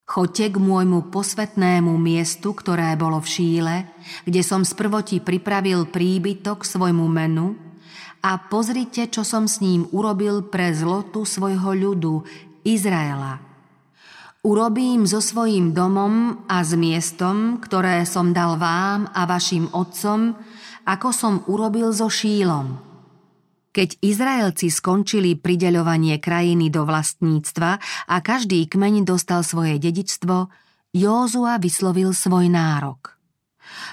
Choďte 0.09 0.57
k 0.57 0.57
môjmu 0.57 1.13
posvetnému 1.13 1.93
miestu, 2.01 2.57
ktoré 2.57 2.97
bolo 2.97 3.21
v 3.21 3.29
Šíle, 3.29 3.75
kde 4.25 4.41
som 4.41 4.65
sprvoti 4.65 5.21
pripravil 5.21 5.85
príbytok 5.85 6.65
svojmu 6.65 7.05
menu, 7.05 7.68
a 8.19 8.31
pozrite, 8.51 9.07
čo 9.07 9.23
som 9.23 9.47
s 9.47 9.63
ním 9.63 9.87
urobil 9.91 10.47
pre 10.47 10.75
zlotu 10.75 11.23
svojho 11.23 11.71
ľudu, 11.71 12.23
Izraela. 12.67 13.39
Urobím 14.39 15.03
so 15.03 15.19
svojím 15.19 15.75
domom 15.75 16.47
a 16.47 16.63
s 16.63 16.71
miestom, 16.71 17.59
ktoré 17.59 18.07
som 18.07 18.31
dal 18.31 18.55
vám 18.55 19.11
a 19.11 19.27
vašim 19.27 19.67
otcom, 19.75 20.31
ako 20.87 21.09
som 21.11 21.33
urobil 21.51 21.91
so 21.91 22.07
Šílom. 22.07 22.79
Keď 23.69 24.01
Izraelci 24.01 24.71
skončili 24.71 25.37
prideľovanie 25.37 26.17
krajiny 26.23 26.71
do 26.73 26.87
vlastníctva 26.87 27.71
a 28.09 28.15
každý 28.23 28.65
kmeň 28.65 29.05
dostal 29.05 29.45
svoje 29.45 29.77
dedičstvo, 29.77 30.49
Józua 30.95 31.61
vyslovil 31.61 32.15
svoj 32.17 32.49
nárok. 32.49 33.18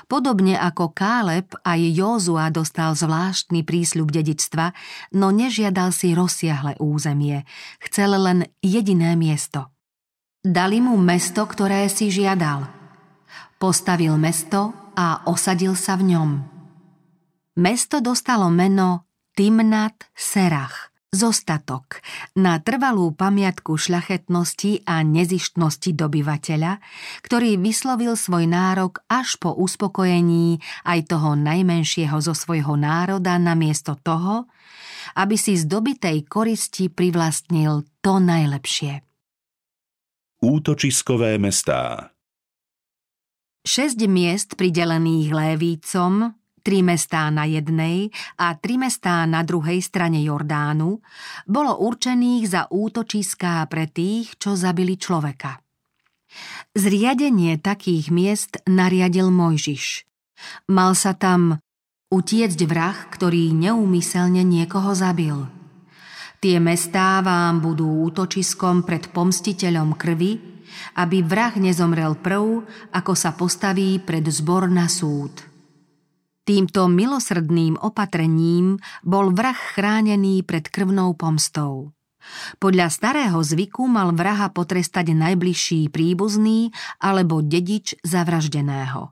Podobne 0.07 0.57
ako 0.57 0.95
Káleb, 0.95 1.53
aj 1.63 1.81
Józua 1.93 2.49
dostal 2.49 2.95
zvláštny 2.95 3.63
prísľub 3.63 4.11
dedičstva, 4.11 4.73
no 5.19 5.35
nežiadal 5.35 5.91
si 5.91 6.15
rozsiahle 6.17 6.79
územie, 6.79 7.45
chcel 7.83 8.17
len 8.17 8.47
jediné 8.63 9.15
miesto. 9.15 9.71
Dali 10.47 10.79
mu 10.79 10.95
mesto, 10.95 11.43
ktoré 11.43 11.91
si 11.91 12.07
žiadal. 12.15 12.71
Postavil 13.59 14.15
mesto 14.15 14.93
a 14.95 15.27
osadil 15.27 15.75
sa 15.75 15.99
v 15.99 16.15
ňom. 16.15 16.31
Mesto 17.57 17.99
dostalo 17.99 18.53
meno 18.53 19.09
Timnat 19.35 20.07
Serach, 20.13 20.93
zostatok, 21.15 22.03
na 22.37 22.59
trvalú 22.59 23.15
pamiatku 23.15 23.79
šľachetnosti 23.79 24.85
a 24.85 25.01
nezištnosti 25.07 25.91
dobyvateľa, 25.95 26.73
ktorý 27.25 27.57
vyslovil 27.57 28.19
svoj 28.19 28.51
nárok 28.51 29.03
až 29.07 29.39
po 29.39 29.55
uspokojení 29.55 30.59
aj 30.85 31.11
toho 31.11 31.39
najmenšieho 31.39 32.19
zo 32.21 32.35
svojho 32.35 32.75
národa 32.75 33.39
namiesto 33.39 33.97
toho, 34.01 34.51
aby 35.17 35.39
si 35.39 35.57
z 35.57 35.65
dobitej 35.65 36.27
koristi 36.29 36.93
privlastnil 36.93 37.87
to 38.05 38.19
najlepšie. 38.21 39.01
Útočiskové 40.45 41.41
mestá 41.41 42.13
Šesť 43.67 44.07
miest 44.07 44.55
pridelených 44.55 45.35
Lévícom 45.35 46.39
tri 46.67 46.83
mestá 46.83 47.31
na 47.31 47.47
jednej 47.47 48.11
a 48.43 48.59
tri 48.59 48.75
mestá 48.75 49.23
na 49.31 49.47
druhej 49.47 49.79
strane 49.79 50.19
Jordánu, 50.27 50.99
bolo 51.47 51.79
určených 51.79 52.45
za 52.51 52.63
útočiská 52.67 53.63
pre 53.71 53.87
tých, 53.87 54.35
čo 54.35 54.59
zabili 54.59 54.99
človeka. 54.99 55.63
Zriadenie 56.75 57.63
takých 57.63 58.11
miest 58.11 58.59
nariadil 58.67 59.31
Mojžiš. 59.31 60.03
Mal 60.75 60.99
sa 60.99 61.15
tam 61.15 61.63
utiecť 62.11 62.61
vrah, 62.67 62.99
ktorý 63.15 63.55
neúmyselne 63.55 64.43
niekoho 64.43 64.91
zabil. 64.91 65.47
Tie 66.43 66.59
mestá 66.59 67.23
vám 67.23 67.63
budú 67.63 68.11
útočiskom 68.11 68.83
pred 68.83 69.07
pomstiteľom 69.15 69.95
krvi, 69.95 70.37
aby 71.01 71.23
vrah 71.23 71.55
nezomrel 71.57 72.19
prv, 72.19 72.67
ako 72.93 73.13
sa 73.17 73.33
postaví 73.33 74.03
pred 74.03 74.27
zbor 74.29 74.69
na 74.69 74.91
súd. 74.91 75.56
Týmto 76.47 76.87
milosrdným 76.87 77.75
opatrením 77.83 78.79
bol 79.03 79.35
vrah 79.35 79.59
chránený 79.59 80.47
pred 80.47 80.71
krvnou 80.71 81.19
pomstou. 81.19 81.91
Podľa 82.63 82.87
starého 82.87 83.43
zvyku 83.43 83.91
mal 83.91 84.15
vraha 84.15 84.55
potrestať 84.55 85.11
najbližší 85.11 85.91
príbuzný 85.91 86.71
alebo 87.03 87.43
dedič 87.43 87.99
zavraždeného. 88.07 89.11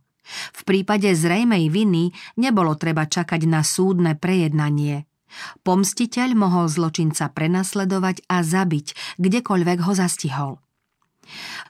V 0.55 0.61
prípade 0.63 1.11
zrejmej 1.11 1.75
viny 1.75 2.15
nebolo 2.39 2.79
treba 2.79 3.05
čakať 3.05 3.51
na 3.51 3.67
súdne 3.67 4.15
prejednanie. 4.15 5.11
Pomstiteľ 5.67 6.39
mohol 6.39 6.71
zločinca 6.71 7.35
prenasledovať 7.35 8.31
a 8.31 8.47
zabiť, 8.47 9.19
kdekoľvek 9.19 9.79
ho 9.83 9.93
zastihol. 9.93 10.64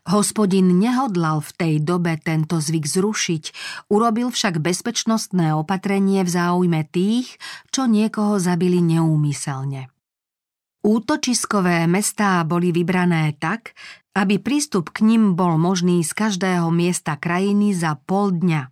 Hospodin 0.04 0.76
nehodlal 0.76 1.40
v 1.40 1.50
tej 1.56 1.74
dobe 1.80 2.20
tento 2.20 2.60
zvyk 2.60 2.84
zrušiť, 2.84 3.44
urobil 3.88 4.28
však 4.28 4.60
bezpečnostné 4.60 5.56
opatrenie 5.56 6.20
v 6.26 6.30
záujme 6.30 6.80
tých, 6.90 7.40
čo 7.72 7.88
niekoho 7.88 8.36
zabili 8.36 8.84
neúmyselne. 8.84 9.88
Útočiskové 10.84 11.88
mestá 11.88 12.44
boli 12.44 12.68
vybrané 12.68 13.32
tak, 13.40 13.72
aby 14.12 14.36
prístup 14.36 14.92
k 14.92 15.08
nim 15.08 15.32
bol 15.32 15.56
možný 15.56 16.04
z 16.04 16.12
každého 16.12 16.68
miesta 16.68 17.16
krajiny 17.16 17.72
za 17.72 17.96
pol 17.96 18.36
dňa. 18.36 18.68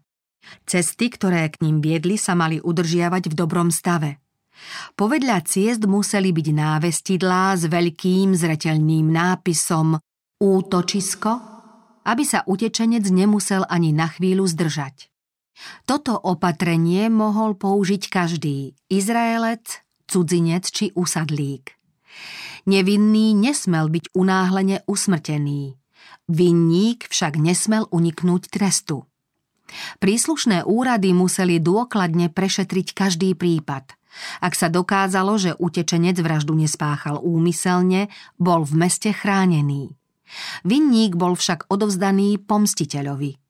Cesty, 0.68 1.08
ktoré 1.08 1.48
k 1.48 1.64
ním 1.64 1.80
viedli, 1.80 2.20
sa 2.20 2.36
mali 2.36 2.60
udržiavať 2.60 3.32
v 3.32 3.34
dobrom 3.34 3.72
stave. 3.72 4.20
Povedľa 4.94 5.40
ciest 5.48 5.82
museli 5.88 6.30
byť 6.30 6.48
návestidlá 6.52 7.56
s 7.56 7.66
veľkým 7.66 8.36
zreteľným 8.36 9.08
nápisom 9.08 9.96
útočisko, 10.42 11.32
aby 12.02 12.26
sa 12.26 12.42
utečenec 12.42 13.06
nemusel 13.06 13.62
ani 13.70 13.94
na 13.94 14.10
chvíľu 14.10 14.50
zdržať. 14.50 15.06
Toto 15.86 16.18
opatrenie 16.18 17.06
mohol 17.06 17.54
použiť 17.54 18.10
každý 18.10 18.74
Izraelec, 18.90 19.86
cudzinec 20.10 20.66
či 20.66 20.90
usadlík. 20.98 21.78
Nevinný 22.66 23.38
nesmel 23.38 23.86
byť 23.86 24.10
unáhlene 24.18 24.82
usmrtený. 24.90 25.78
Vinník 26.26 27.06
však 27.06 27.38
nesmel 27.38 27.86
uniknúť 27.90 28.50
trestu. 28.50 29.06
Príslušné 30.02 30.66
úrady 30.66 31.14
museli 31.14 31.62
dôkladne 31.62 32.30
prešetriť 32.30 32.92
každý 32.92 33.34
prípad. 33.38 33.94
Ak 34.44 34.52
sa 34.52 34.68
dokázalo, 34.68 35.40
že 35.40 35.56
utečenec 35.56 36.20
vraždu 36.20 36.52
nespáchal 36.52 37.18
úmyselne, 37.24 38.12
bol 38.36 38.62
v 38.68 38.84
meste 38.84 39.10
chránený. 39.10 39.96
Vinník 40.64 41.16
bol 41.18 41.36
však 41.36 41.68
odovzdaný 41.68 42.40
pomstiteľovi. 42.42 43.42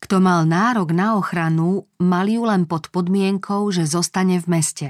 Kto 0.00 0.16
mal 0.18 0.48
nárok 0.48 0.96
na 0.96 1.20
ochranu, 1.20 1.88
mal 2.00 2.24
ju 2.24 2.42
len 2.48 2.64
pod 2.64 2.88
podmienkou, 2.88 3.68
že 3.68 3.84
zostane 3.84 4.40
v 4.40 4.46
meste. 4.48 4.88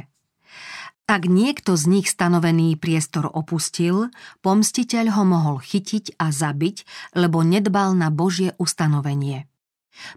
Ak 1.08 1.24
niekto 1.24 1.72
z 1.72 1.88
nich 1.88 2.06
stanovený 2.06 2.76
priestor 2.76 3.32
opustil, 3.32 4.12
pomstiteľ 4.44 5.16
ho 5.16 5.24
mohol 5.24 5.56
chytiť 5.56 6.20
a 6.20 6.28
zabiť, 6.28 6.84
lebo 7.16 7.40
nedbal 7.40 7.96
na 7.96 8.12
Božie 8.12 8.52
ustanovenie. 8.60 9.48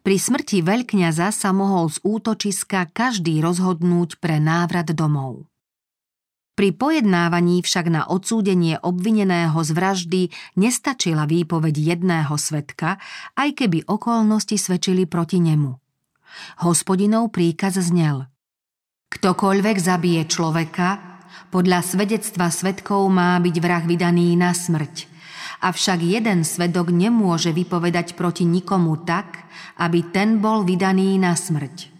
Pri 0.03 0.19
smrti 0.19 0.61
veľkňaza 0.61 1.31
sa 1.33 1.49
mohol 1.55 1.89
z 1.89 1.97
útočiska 2.05 2.91
každý 2.91 3.41
rozhodnúť 3.41 4.19
pre 4.21 4.37
návrat 4.37 4.93
domov. 4.93 5.50
Pri 6.51 6.75
pojednávaní 6.75 7.63
však 7.63 7.85
na 7.87 8.03
odsúdenie 8.11 8.75
obvineného 8.83 9.55
z 9.63 9.71
vraždy 9.71 10.21
nestačila 10.59 11.23
výpoveď 11.23 11.95
jedného 11.95 12.35
svetka, 12.35 12.99
aj 13.39 13.55
keby 13.55 13.87
okolnosti 13.87 14.59
svedčili 14.59 15.07
proti 15.07 15.39
nemu. 15.39 15.71
Hospodinov 16.63 17.31
príkaz 17.31 17.79
znel. 17.79 18.27
Ktokoľvek 19.11 19.77
zabije 19.79 20.23
človeka, 20.27 21.19
podľa 21.51 21.83
svedectva 21.83 22.47
svetkov 22.47 23.11
má 23.11 23.35
byť 23.43 23.55
vrah 23.59 23.83
vydaný 23.83 24.39
na 24.39 24.55
smrť. 24.55 25.11
Avšak 25.61 25.99
jeden 25.99 26.47
svedok 26.47 26.89
nemôže 26.89 27.51
vypovedať 27.51 28.15
proti 28.15 28.47
nikomu 28.47 28.97
tak, 29.03 29.45
aby 29.77 30.09
ten 30.09 30.39
bol 30.39 30.63
vydaný 30.63 31.19
na 31.19 31.35
smrť. 31.35 31.90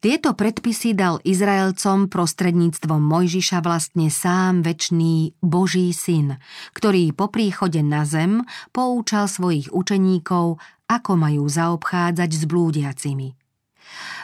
Tieto 0.00 0.32
predpisy 0.32 0.96
dal 0.96 1.20
Izraelcom 1.28 2.08
prostredníctvom 2.08 3.04
Mojžiša 3.04 3.60
vlastne 3.60 4.08
sám 4.08 4.64
väčší 4.64 5.36
Boží 5.44 5.92
syn, 5.92 6.40
ktorý 6.72 7.12
po 7.12 7.28
príchode 7.28 7.84
na 7.84 8.08
zem 8.08 8.40
poučal 8.72 9.28
svojich 9.28 9.68
učeníkov, 9.68 10.56
ako 10.88 11.12
majú 11.20 11.44
zaobchádzať 11.44 12.30
s 12.32 12.42
blúdiacimi. 12.48 13.36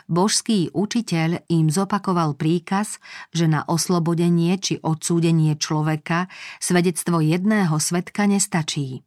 Božský 0.08 0.72
učiteľ 0.72 1.44
im 1.52 1.68
zopakoval 1.68 2.40
príkaz, 2.40 2.96
že 3.36 3.44
na 3.44 3.60
oslobodenie 3.68 4.56
či 4.56 4.80
odsúdenie 4.80 5.60
človeka 5.60 6.32
svedectvo 6.56 7.20
jedného 7.20 7.76
svetka 7.76 8.24
nestačí. 8.24 9.04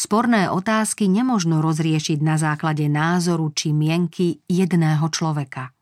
Sporné 0.00 0.48
otázky 0.48 1.12
nemožno 1.12 1.60
rozriešiť 1.60 2.24
na 2.24 2.40
základe 2.40 2.88
názoru 2.88 3.52
či 3.52 3.76
mienky 3.76 4.40
jedného 4.48 5.04
človeka. 5.12 5.76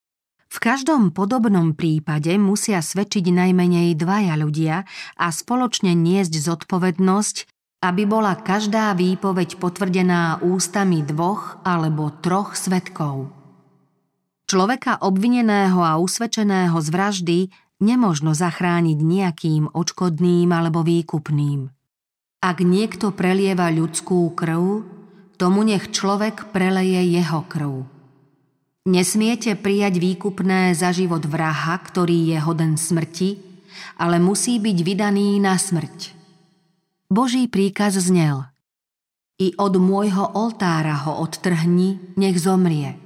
V 0.49 0.57
každom 0.65 1.13
podobnom 1.13 1.77
prípade 1.77 2.33
musia 2.41 2.81
svedčiť 2.81 3.29
najmenej 3.29 3.93
dvaja 4.01 4.35
ľudia 4.41 4.89
a 5.21 5.27
spoločne 5.29 5.93
niesť 5.93 6.41
zodpovednosť, 6.41 7.37
aby 7.85 8.03
bola 8.09 8.35
každá 8.35 8.97
výpoveď 8.97 9.61
potvrdená 9.61 10.41
ústami 10.41 11.05
dvoch 11.05 11.61
alebo 11.63 12.11
troch 12.25 12.57
svetkov. 12.57 13.31
Človeka 14.49 15.05
obvineného 15.05 15.85
a 15.85 16.01
usvedčeného 16.01 16.81
z 16.81 16.89
vraždy 16.89 17.39
nemožno 17.85 18.33
zachrániť 18.33 18.99
nejakým 18.99 19.65
očkodným 19.77 20.49
alebo 20.49 20.81
výkupným. 20.81 21.69
Ak 22.41 22.65
niekto 22.65 23.13
prelieva 23.13 23.69
ľudskú 23.69 24.33
krv, 24.33 24.89
tomu 25.37 25.61
nech 25.63 25.93
človek 25.93 26.51
preleje 26.51 27.05
jeho 27.05 27.45
krv. 27.45 27.98
Nesmiete 28.89 29.53
prijať 29.53 30.01
výkupné 30.01 30.73
za 30.73 30.97
život 30.97 31.21
vraha, 31.29 31.77
ktorý 31.77 32.33
je 32.33 32.39
hoden 32.41 32.81
smrti, 32.81 33.37
ale 34.01 34.17
musí 34.17 34.57
byť 34.57 34.79
vydaný 34.81 35.37
na 35.45 35.61
smrť. 35.61 36.17
Boží 37.13 37.53
príkaz 37.53 38.01
znel 38.01 38.49
I 39.37 39.53
od 39.61 39.77
môjho 39.77 40.33
oltára 40.33 41.05
ho 41.05 41.21
odtrhni, 41.21 42.01
nech 42.17 42.41
zomrie. 42.41 42.97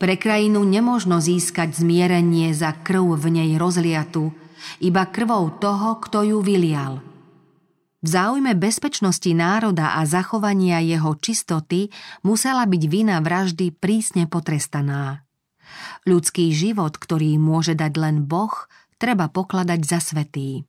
Pre 0.00 0.16
krajinu 0.16 0.64
nemožno 0.64 1.20
získať 1.20 1.76
zmierenie 1.76 2.56
za 2.56 2.72
krv 2.72 3.20
v 3.20 3.36
nej 3.36 3.50
rozliatu, 3.60 4.32
iba 4.80 5.04
krvou 5.04 5.60
toho, 5.60 6.00
kto 6.00 6.24
ju 6.24 6.38
vylial. 6.40 7.04
V 8.00 8.08
záujme 8.08 8.56
bezpečnosti 8.56 9.28
národa 9.28 10.00
a 10.00 10.08
zachovania 10.08 10.80
jeho 10.80 11.12
čistoty 11.20 11.92
musela 12.24 12.64
byť 12.64 12.82
vina 12.88 13.20
vraždy 13.20 13.76
prísne 13.76 14.24
potrestaná. 14.24 15.28
Ľudský 16.08 16.48
život, 16.56 16.96
ktorý 16.96 17.36
môže 17.36 17.76
dať 17.76 17.92
len 18.00 18.16
Boh, 18.24 18.52
treba 18.96 19.28
pokladať 19.28 19.80
za 19.84 20.00
svetý. 20.00 20.64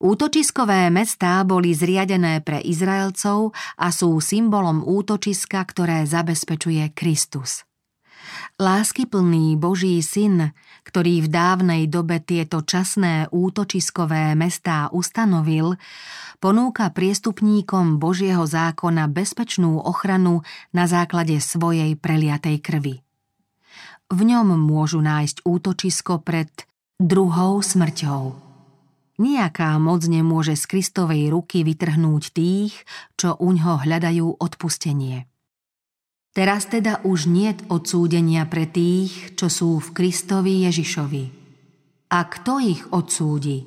Útočiskové 0.00 0.88
mestá 0.88 1.44
boli 1.44 1.76
zriadené 1.76 2.40
pre 2.40 2.56
Izraelcov 2.64 3.52
a 3.76 3.92
sú 3.92 4.16
symbolom 4.24 4.80
útočiska, 4.80 5.60
ktoré 5.60 6.08
zabezpečuje 6.08 6.88
Kristus. 6.96 7.68
Láskyplný 8.60 9.56
Boží 9.56 10.00
syn, 10.04 10.52
ktorý 10.84 11.24
v 11.24 11.28
dávnej 11.32 11.82
dobe 11.88 12.20
tieto 12.20 12.60
časné 12.60 13.28
útočiskové 13.32 14.36
mestá 14.36 14.92
ustanovil, 14.92 15.80
ponúka 16.40 16.88
priestupníkom 16.92 17.96
Božieho 17.96 18.44
zákona 18.44 19.08
bezpečnú 19.08 19.80
ochranu 19.80 20.44
na 20.72 20.84
základe 20.84 21.40
svojej 21.40 21.96
preliatej 21.96 22.60
krvi. 22.60 22.96
V 24.10 24.20
ňom 24.26 24.58
môžu 24.58 24.98
nájsť 24.98 25.46
útočisko 25.46 26.18
pred 26.20 26.50
druhou 26.98 27.62
smrťou. 27.62 28.50
Nijaká 29.20 29.76
moc 29.76 30.00
nemôže 30.08 30.56
z 30.56 30.64
Kristovej 30.64 31.28
ruky 31.28 31.60
vytrhnúť 31.60 32.32
tých, 32.32 32.72
čo 33.20 33.36
uňho 33.36 33.84
hľadajú 33.84 34.40
odpustenie. 34.40 35.28
Teraz 36.30 36.70
teda 36.70 37.02
už 37.02 37.26
niet 37.26 37.66
odsúdenia 37.66 38.46
pre 38.46 38.70
tých, 38.70 39.34
čo 39.34 39.50
sú 39.50 39.82
v 39.82 39.88
Kristovi 39.90 40.62
Ježišovi. 40.70 41.24
A 42.14 42.18
kto 42.26 42.62
ich 42.62 42.86
odsúdi? 42.94 43.66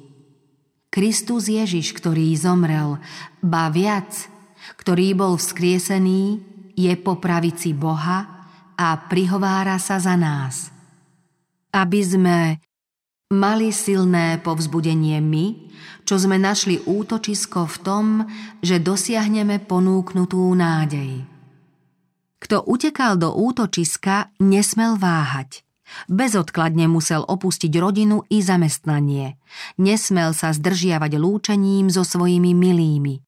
Kristus 0.87 1.51
Ježiš, 1.51 1.91
ktorý 1.91 2.31
zomrel, 2.39 3.03
ba 3.43 3.67
viac, 3.67 4.31
ktorý 4.79 5.11
bol 5.11 5.35
vzkriesený, 5.35 6.39
je 6.77 6.93
po 7.03 7.19
pravici 7.19 7.75
Boha 7.75 8.47
a 8.79 8.87
prihovára 9.11 9.75
sa 9.81 9.99
za 9.99 10.15
nás. 10.15 10.71
Aby 11.73 11.99
sme 11.99 12.37
mali 13.33 13.75
silné 13.75 14.39
povzbudenie 14.39 15.19
my, 15.19 15.45
čo 16.05 16.15
sme 16.15 16.39
našli 16.39 16.79
útočisko 16.85 17.65
v 17.67 17.77
tom, 17.81 18.05
že 18.61 18.79
dosiahneme 18.79 19.59
ponúknutú 19.65 20.53
nádej. 20.53 21.32
Kto 22.43 22.59
utekal 22.67 23.15
do 23.15 23.31
útočiska, 23.31 24.35
nesmel 24.43 24.99
váhať. 24.99 25.63
Bezodkladne 26.11 26.91
musel 26.91 27.23
opustiť 27.23 27.71
rodinu 27.79 28.27
i 28.27 28.43
zamestnanie. 28.43 29.39
Nesmel 29.79 30.35
sa 30.35 30.51
zdržiavať 30.51 31.15
lúčením 31.15 31.87
so 31.87 32.03
svojimi 32.03 32.51
milými. 32.51 33.23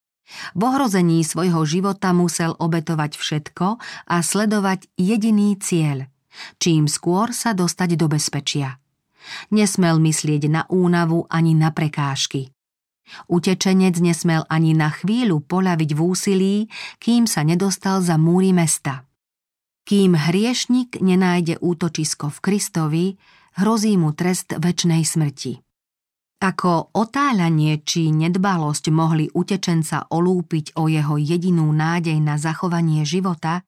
V 0.58 0.62
ohrození 0.66 1.22
svojho 1.22 1.64
života 1.64 2.12
musel 2.12 2.58
obetovať 2.58 3.16
všetko 3.16 3.68
a 4.10 4.16
sledovať 4.20 4.90
jediný 4.98 5.54
cieľ, 5.62 6.10
čím 6.58 6.90
skôr 6.90 7.32
sa 7.32 7.54
dostať 7.54 7.96
do 7.96 8.10
bezpečia. 8.10 8.82
Nesmel 9.54 10.02
myslieť 10.02 10.50
na 10.50 10.62
únavu 10.68 11.30
ani 11.30 11.54
na 11.54 11.70
prekážky. 11.70 12.55
Utečenec 13.30 13.96
nesmel 14.02 14.44
ani 14.50 14.74
na 14.74 14.90
chvíľu 14.90 15.46
poľaviť 15.46 15.90
v 15.94 16.00
úsilí, 16.02 16.56
kým 16.98 17.30
sa 17.30 17.46
nedostal 17.46 18.02
za 18.02 18.18
múry 18.18 18.52
mesta. 18.52 19.06
Kým 19.86 20.18
hriešnik 20.18 20.98
nenájde 20.98 21.62
útočisko 21.62 22.34
v 22.34 22.38
Kristovi, 22.42 23.06
hrozí 23.62 23.94
mu 24.02 24.18
trest 24.18 24.58
väčnej 24.58 25.06
smrti. 25.06 25.62
Ako 26.42 26.92
otáľanie 26.92 27.80
či 27.86 28.12
nedbalosť 28.12 28.92
mohli 28.92 29.32
utečenca 29.32 30.10
olúpiť 30.12 30.76
o 30.76 30.92
jeho 30.92 31.16
jedinú 31.16 31.72
nádej 31.72 32.20
na 32.20 32.36
zachovanie 32.36 33.08
života, 33.08 33.64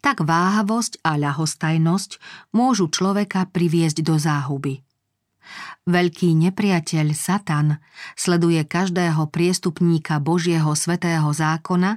tak 0.00 0.24
váhavosť 0.24 1.04
a 1.04 1.20
ľahostajnosť 1.20 2.10
môžu 2.56 2.88
človeka 2.88 3.46
priviesť 3.52 4.00
do 4.02 4.16
záhuby. 4.16 4.87
Veľký 5.88 6.36
nepriateľ 6.36 7.16
Satan 7.16 7.80
sleduje 8.12 8.60
každého 8.60 9.32
priestupníka 9.32 10.20
Božieho 10.20 10.76
svetého 10.76 11.24
zákona 11.32 11.96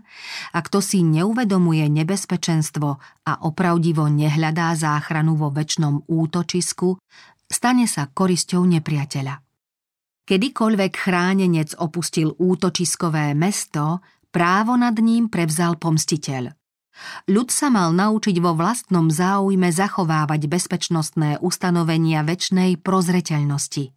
a 0.56 0.60
kto 0.63 0.80
si 0.80 1.04
neuvedomuje 1.04 1.91
nebezpečenstvo 1.91 2.88
a 3.27 3.34
opravdivo 3.43 4.08
nehľadá 4.08 4.71
záchranu 4.80 5.36
vo 5.36 5.51
väčšnom 5.51 6.08
útočisku, 6.08 7.04
stane 7.51 7.84
sa 7.84 8.08
korisťou 8.08 8.63
nepriateľa. 8.80 9.43
Kedykoľvek 10.23 10.91
chránenec 10.95 11.75
opustil 11.75 12.32
útočiskové 12.39 13.36
mesto, 13.36 13.99
právo 14.32 14.80
nad 14.80 14.95
ním 15.04 15.27
prevzal 15.27 15.75
pomstiteľ– 15.75 16.56
Ľud 17.27 17.49
sa 17.49 17.71
mal 17.71 17.95
naučiť 17.95 18.36
vo 18.43 18.51
vlastnom 18.54 19.08
záujme 19.08 19.71
zachovávať 19.71 20.47
bezpečnostné 20.51 21.39
ustanovenia 21.39 22.21
väčšnej 22.27 22.77
prozreteľnosti. 22.84 23.95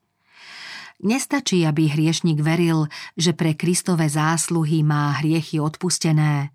Nestačí, 1.04 1.66
aby 1.66 1.90
hriešnik 1.90 2.38
veril, 2.40 2.86
že 3.18 3.34
pre 3.34 3.58
Kristove 3.58 4.06
zásluhy 4.06 4.86
má 4.86 5.18
hriechy 5.20 5.58
odpustené, 5.58 6.54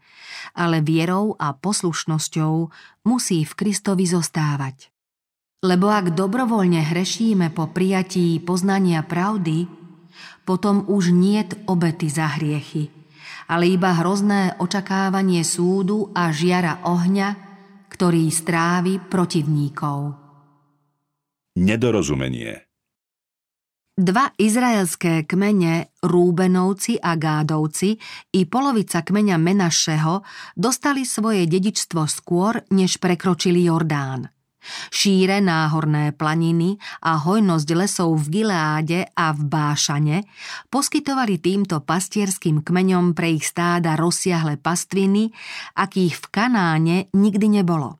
ale 0.55 0.79
vierou 0.79 1.35
a 1.35 1.51
poslušnosťou 1.53 2.71
musí 3.03 3.43
v 3.43 3.53
Kristovi 3.53 4.07
zostávať. 4.07 4.89
Lebo 5.59 5.91
ak 5.91 6.15
dobrovoľne 6.15 6.87
hrešíme 6.87 7.51
po 7.51 7.67
prijatí 7.67 8.39
poznania 8.39 9.03
pravdy, 9.03 9.67
potom 10.47 10.87
už 10.87 11.11
niet 11.11 11.67
obety 11.67 12.07
za 12.07 12.39
hriechy– 12.39 12.89
ale 13.49 13.65
iba 13.73 13.97
hrozné 13.97 14.61
očakávanie 14.61 15.41
súdu 15.41 16.13
a 16.13 16.29
žiara 16.29 16.85
ohňa, 16.85 17.29
ktorý 17.89 18.29
strávi 18.29 19.01
protivníkov. 19.09 20.13
Nedorozumenie 21.57 22.69
Dva 23.99 24.31
izraelské 24.39 25.27
kmene, 25.27 25.91
Rúbenovci 25.99 26.95
a 27.03 27.19
Gádovci 27.19 27.99
i 28.31 28.47
polovica 28.47 29.03
kmeňa 29.03 29.35
Menašeho 29.35 30.23
dostali 30.55 31.03
svoje 31.03 31.43
dedičstvo 31.43 32.07
skôr, 32.07 32.63
než 32.71 33.03
prekročili 33.03 33.67
Jordán– 33.67 34.31
Šíre 34.91 35.39
náhorné 35.39 36.11
planiny 36.13 36.75
a 37.03 37.19
hojnosť 37.19 37.67
lesov 37.75 38.15
v 38.19 38.39
Gileáde 38.39 39.07
a 39.15 39.31
v 39.31 39.41
Bášane 39.47 40.17
poskytovali 40.67 41.39
týmto 41.39 41.81
pastierským 41.83 42.61
kmeňom 42.61 43.17
pre 43.17 43.33
ich 43.33 43.47
stáda 43.47 43.95
rozsiahle 43.95 44.59
pastviny, 44.59 45.31
akých 45.79 46.15
v 46.19 46.25
Kanáne 46.29 46.97
nikdy 47.15 47.61
nebolo. 47.61 47.99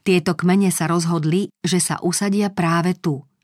Tieto 0.00 0.32
kmene 0.32 0.72
sa 0.72 0.88
rozhodli, 0.88 1.52
že 1.60 1.82
sa 1.82 2.00
usadia 2.00 2.48
práve 2.48 2.96
tu– 2.96 3.20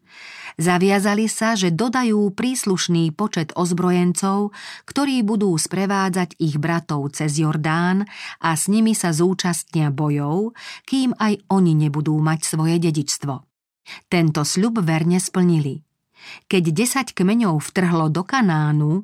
Zaviazali 0.61 1.31
sa, 1.31 1.57
že 1.57 1.73
dodajú 1.73 2.33
príslušný 2.37 3.13
počet 3.17 3.53
ozbrojencov, 3.57 4.53
ktorí 4.85 5.25
budú 5.25 5.57
sprevádzať 5.57 6.37
ich 6.37 6.61
bratov 6.61 7.13
cez 7.17 7.41
Jordán 7.41 8.05
a 8.43 8.53
s 8.53 8.69
nimi 8.69 8.93
sa 8.93 9.17
zúčastnia 9.17 9.89
bojov, 9.89 10.53
kým 10.85 11.17
aj 11.17 11.41
oni 11.49 11.73
nebudú 11.77 12.17
mať 12.21 12.45
svoje 12.45 12.77
dedičstvo. 12.77 13.35
Tento 14.07 14.43
sľub 14.45 14.85
verne 14.85 15.19
splnili. 15.19 15.81
Keď 16.47 16.65
desať 16.71 17.07
kmeňov 17.19 17.59
vtrhlo 17.59 18.07
do 18.13 18.23
Kanánu, 18.23 19.03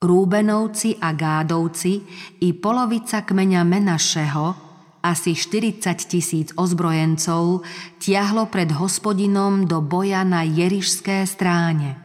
Rúbenovci 0.00 0.96
a 0.96 1.12
Gádovci 1.12 2.00
i 2.40 2.56
polovica 2.56 3.20
kmeňa 3.20 3.62
Menašeho 3.68 4.69
asi 5.00 5.32
40 5.32 5.80
tisíc 6.08 6.48
ozbrojencov 6.56 7.64
tiahlo 7.96 8.48
pred 8.52 8.68
hospodinom 8.72 9.64
do 9.64 9.80
boja 9.80 10.24
na 10.24 10.44
Jerišské 10.44 11.24
stráne. 11.24 11.96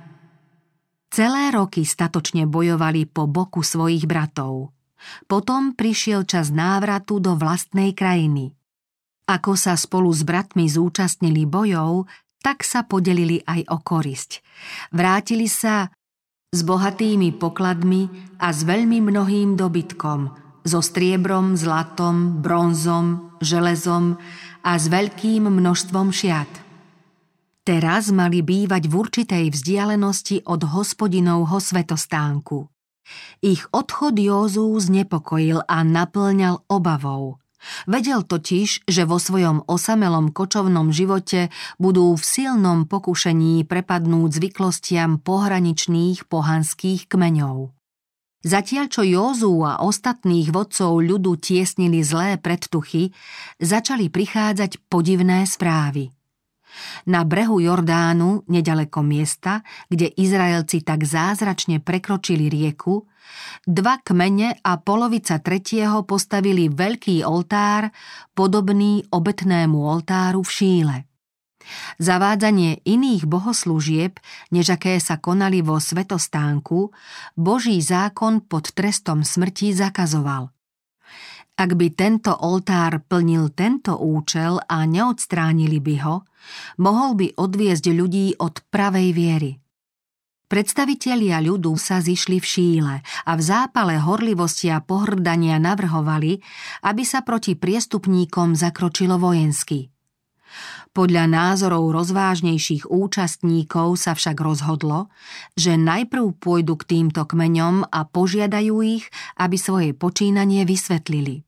Celé 1.12 1.51
roky 1.51 1.88
statočne 1.88 2.43
bojovali 2.43 3.08
po 3.08 3.27
boku 3.27 3.63
svojich 3.63 4.03
bratov. 4.03 4.75
Potom 5.29 5.77
prišiel 5.77 6.27
čas 6.27 6.51
návratu 6.51 7.23
do 7.23 7.39
vlastnej 7.39 7.95
krajiny. 7.95 8.51
Ako 9.27 9.55
sa 9.55 9.79
spolu 9.79 10.12
s 10.12 10.27
bratmi 10.27 10.67
zúčastnili 10.67 11.47
bojov, 11.47 12.10
tak 12.43 12.67
sa 12.67 12.84
podelili 12.84 13.41
aj 13.47 13.69
o 13.71 13.77
korisť. 13.79 14.43
Vrátili 14.93 15.47
sa 15.47 15.89
s 16.51 16.60
bohatými 16.62 17.34
pokladmi 17.36 18.36
a 18.39 18.51
s 18.51 18.63
veľmi 18.63 19.01
mnohým 19.01 19.55
dobytkom– 19.55 20.21
so 20.65 20.82
striebrom, 20.82 21.54
zlatom, 21.54 22.41
bronzom, 22.41 23.38
železom 23.39 24.17
a 24.65 24.71
s 24.75 24.89
veľkým 24.89 25.45
množstvom 25.45 26.10
šiat. 26.10 26.49
Teraz 27.65 28.10
mali 28.10 28.41
bývať 28.41 28.89
v 28.89 28.93
určitej 28.93 29.45
vzdialenosti 29.54 30.45
od 30.45 30.65
hospodinovho 30.65 31.58
svetostánku. 31.58 32.69
Ich 33.45 33.69
odchod 33.69 34.17
Józú 34.17 34.73
znepokojil 34.78 35.62
a 35.65 35.86
naplňal 35.86 36.65
obavou. 36.65 37.38
Vedel 37.89 38.21
totiž, 38.21 38.86
že 38.86 39.10
vo 39.10 39.17
svojom 39.17 39.65
osamelom 39.65 40.30
kočovnom 40.30 40.93
živote 40.93 41.49
budú 41.82 42.13
v 42.13 42.23
silnom 42.23 42.86
pokušení 42.86 43.65
prepadnúť 43.65 44.30
zvyklostiam 44.38 45.17
pohraničných 45.17 46.30
pohanských 46.30 47.10
kmeňov. 47.10 47.74
Zatiaľ 48.45 48.86
čo 48.93 49.01
Józu 49.01 49.65
a 49.65 49.81
ostatných 49.81 50.53
vodcov 50.53 51.01
ľudu 51.01 51.41
tiesnili 51.41 52.05
zlé 52.05 52.38
predtuchy, 52.38 53.10
začali 53.58 54.13
prichádzať 54.13 54.86
podivné 54.86 55.49
správy. 55.49 56.13
Na 57.10 57.25
brehu 57.25 57.58
Jordánu, 57.58 58.45
nedaleko 58.45 59.01
miesta, 59.01 59.65
kde 59.89 60.13
Izraelci 60.13 60.86
tak 60.86 61.10
zázračne 61.10 61.81
prekročili 61.81 62.45
rieku, 62.45 63.10
dva 63.65 63.97
kmene 64.05 64.62
a 64.62 64.77
polovica 64.77 65.41
tretieho 65.41 66.05
postavili 66.05 66.69
veľký 66.69 67.25
oltár, 67.25 67.89
podobný 68.38 69.01
obetnému 69.10 69.79
oltáru 69.81 70.45
v 70.45 70.51
Šíle. 70.53 71.14
Zavádzanie 71.97 72.84
iných 72.84 73.30
bohoslúžieb, 73.30 74.19
než 74.51 74.75
aké 74.75 74.97
sa 75.01 75.21
konali 75.21 75.62
vo 75.62 75.78
svetostánku, 75.82 76.91
Boží 77.39 77.80
zákon 77.80 78.43
pod 78.43 78.73
trestom 78.75 79.23
smrti 79.23 79.71
zakazoval. 79.75 80.56
Ak 81.56 81.71
by 81.71 81.88
tento 81.95 82.36
oltár 82.36 82.99
plnil 83.08 83.56
tento 83.56 83.95
účel 83.95 84.60
a 84.67 84.84
neodstránili 84.84 85.80
by 85.80 85.95
ho, 86.04 86.15
mohol 86.84 87.15
by 87.15 87.39
odviesť 87.39 87.86
ľudí 87.95 88.36
od 88.43 88.60
pravej 88.67 89.10
viery. 89.15 89.51
Predstavitelia 90.45 91.41
ľudu 91.41 91.73
sa 91.80 92.04
zišli 92.04 92.38
v 92.38 92.45
šíle 92.45 92.95
a 93.01 93.32
v 93.34 93.41
zápale 93.41 93.97
horlivosti 93.97 94.69
a 94.69 94.78
pohrdania 94.78 95.58
navrhovali, 95.58 96.38
aby 96.86 97.04
sa 97.08 97.25
proti 97.25 97.58
priestupníkom 97.58 98.54
zakročilo 98.54 99.17
vojensky. 99.17 99.94
Podľa 100.95 101.27
názorov 101.27 101.91
rozvážnejších 101.91 102.88
účastníkov 102.88 103.99
sa 103.99 104.15
však 104.15 104.39
rozhodlo, 104.39 105.12
že 105.60 105.75
najprv 105.75 106.39
pôjdu 106.39 106.79
k 106.79 106.88
týmto 106.88 107.27
kmeňom 107.27 107.84
a 107.91 108.08
požiadajú 108.08 108.79
ich, 108.79 109.03
aby 109.36 109.60
svoje 109.60 109.91
počínanie 109.91 110.63
vysvetlili. 110.63 111.43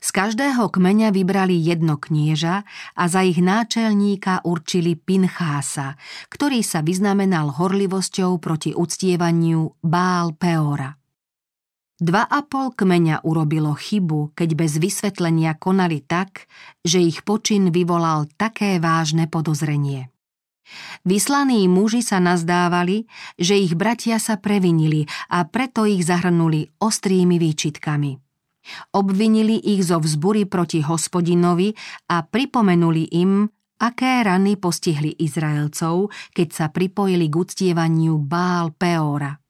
Z 0.00 0.08
každého 0.16 0.72
kmeňa 0.72 1.12
vybrali 1.12 1.60
jedno 1.60 2.00
knieža 2.00 2.64
a 2.96 3.04
za 3.04 3.20
ich 3.20 3.36
náčelníka 3.36 4.40
určili 4.48 4.96
Pinchása, 4.96 6.00
ktorý 6.32 6.64
sa 6.64 6.80
vyznamenal 6.80 7.52
horlivosťou 7.52 8.40
proti 8.40 8.72
uctievaniu 8.72 9.76
Bál 9.84 10.32
Peora. 10.40 11.03
Dva 11.94 12.26
a 12.26 12.42
pol 12.42 12.74
kmeňa 12.74 13.22
urobilo 13.22 13.70
chybu, 13.70 14.34
keď 14.34 14.58
bez 14.58 14.82
vysvetlenia 14.82 15.54
konali 15.54 16.02
tak, 16.02 16.50
že 16.82 16.98
ich 16.98 17.22
počin 17.22 17.70
vyvolal 17.70 18.26
také 18.34 18.82
vážne 18.82 19.30
podozrenie. 19.30 20.10
Vyslaní 21.06 21.70
muži 21.70 22.02
sa 22.02 22.18
nazdávali, 22.18 23.06
že 23.38 23.54
ich 23.54 23.78
bratia 23.78 24.18
sa 24.18 24.42
previnili 24.42 25.06
a 25.30 25.46
preto 25.46 25.86
ich 25.86 26.02
zahrnuli 26.02 26.66
ostrými 26.82 27.38
výčitkami. 27.38 28.18
Obvinili 28.90 29.62
ich 29.62 29.86
zo 29.86 30.02
vzbury 30.02 30.50
proti 30.50 30.82
hospodinovi 30.82 31.70
a 32.10 32.26
pripomenuli 32.26 33.06
im, 33.22 33.46
aké 33.78 34.26
rany 34.26 34.58
postihli 34.58 35.14
Izraelcov, 35.22 36.10
keď 36.34 36.48
sa 36.50 36.66
pripojili 36.74 37.30
k 37.30 37.34
uctievaniu 37.38 38.18
Bál 38.18 38.74
Peora– 38.74 39.30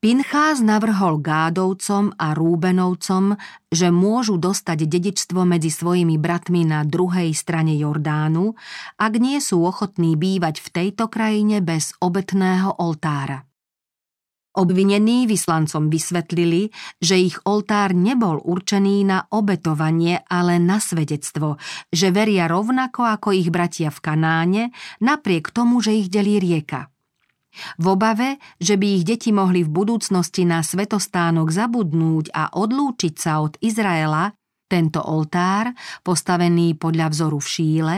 Pinchás 0.00 0.64
navrhol 0.64 1.20
Gádovcom 1.20 2.16
a 2.16 2.32
Rúbenovcom, 2.32 3.36
že 3.68 3.92
môžu 3.92 4.40
dostať 4.40 4.88
dedičstvo 4.88 5.44
medzi 5.44 5.68
svojimi 5.68 6.16
bratmi 6.16 6.64
na 6.64 6.88
druhej 6.88 7.36
strane 7.36 7.76
Jordánu, 7.76 8.56
ak 8.96 9.12
nie 9.20 9.36
sú 9.44 9.60
ochotní 9.60 10.16
bývať 10.16 10.64
v 10.64 10.68
tejto 10.72 11.12
krajine 11.12 11.60
bez 11.60 11.92
obetného 12.00 12.80
oltára. 12.80 13.44
Obvinení 14.56 15.28
vyslancom 15.28 15.92
vysvetlili, 15.92 16.72
že 16.96 17.20
ich 17.20 17.36
oltár 17.44 17.92
nebol 17.92 18.40
určený 18.40 19.04
na 19.04 19.28
obetovanie, 19.28 20.24
ale 20.32 20.56
na 20.56 20.80
svedectvo, 20.80 21.60
že 21.92 22.08
veria 22.08 22.48
rovnako 22.48 23.04
ako 23.04 23.36
ich 23.36 23.52
bratia 23.52 23.92
v 23.92 24.00
Kanáne, 24.00 24.62
napriek 25.04 25.52
tomu, 25.52 25.84
že 25.84 25.92
ich 25.92 26.08
delí 26.08 26.40
rieka. 26.40 26.88
V 27.82 27.84
obave, 27.90 28.38
že 28.62 28.78
by 28.78 28.86
ich 29.00 29.04
deti 29.04 29.34
mohli 29.34 29.66
v 29.66 29.74
budúcnosti 29.74 30.46
na 30.46 30.62
svetostánok 30.62 31.50
zabudnúť 31.50 32.30
a 32.30 32.54
odlúčiť 32.54 33.14
sa 33.18 33.42
od 33.42 33.58
Izraela, 33.58 34.30
tento 34.70 35.02
oltár, 35.02 35.74
postavený 36.06 36.78
podľa 36.78 37.10
vzoru 37.10 37.42
v 37.42 37.50
Šíle, 37.50 37.96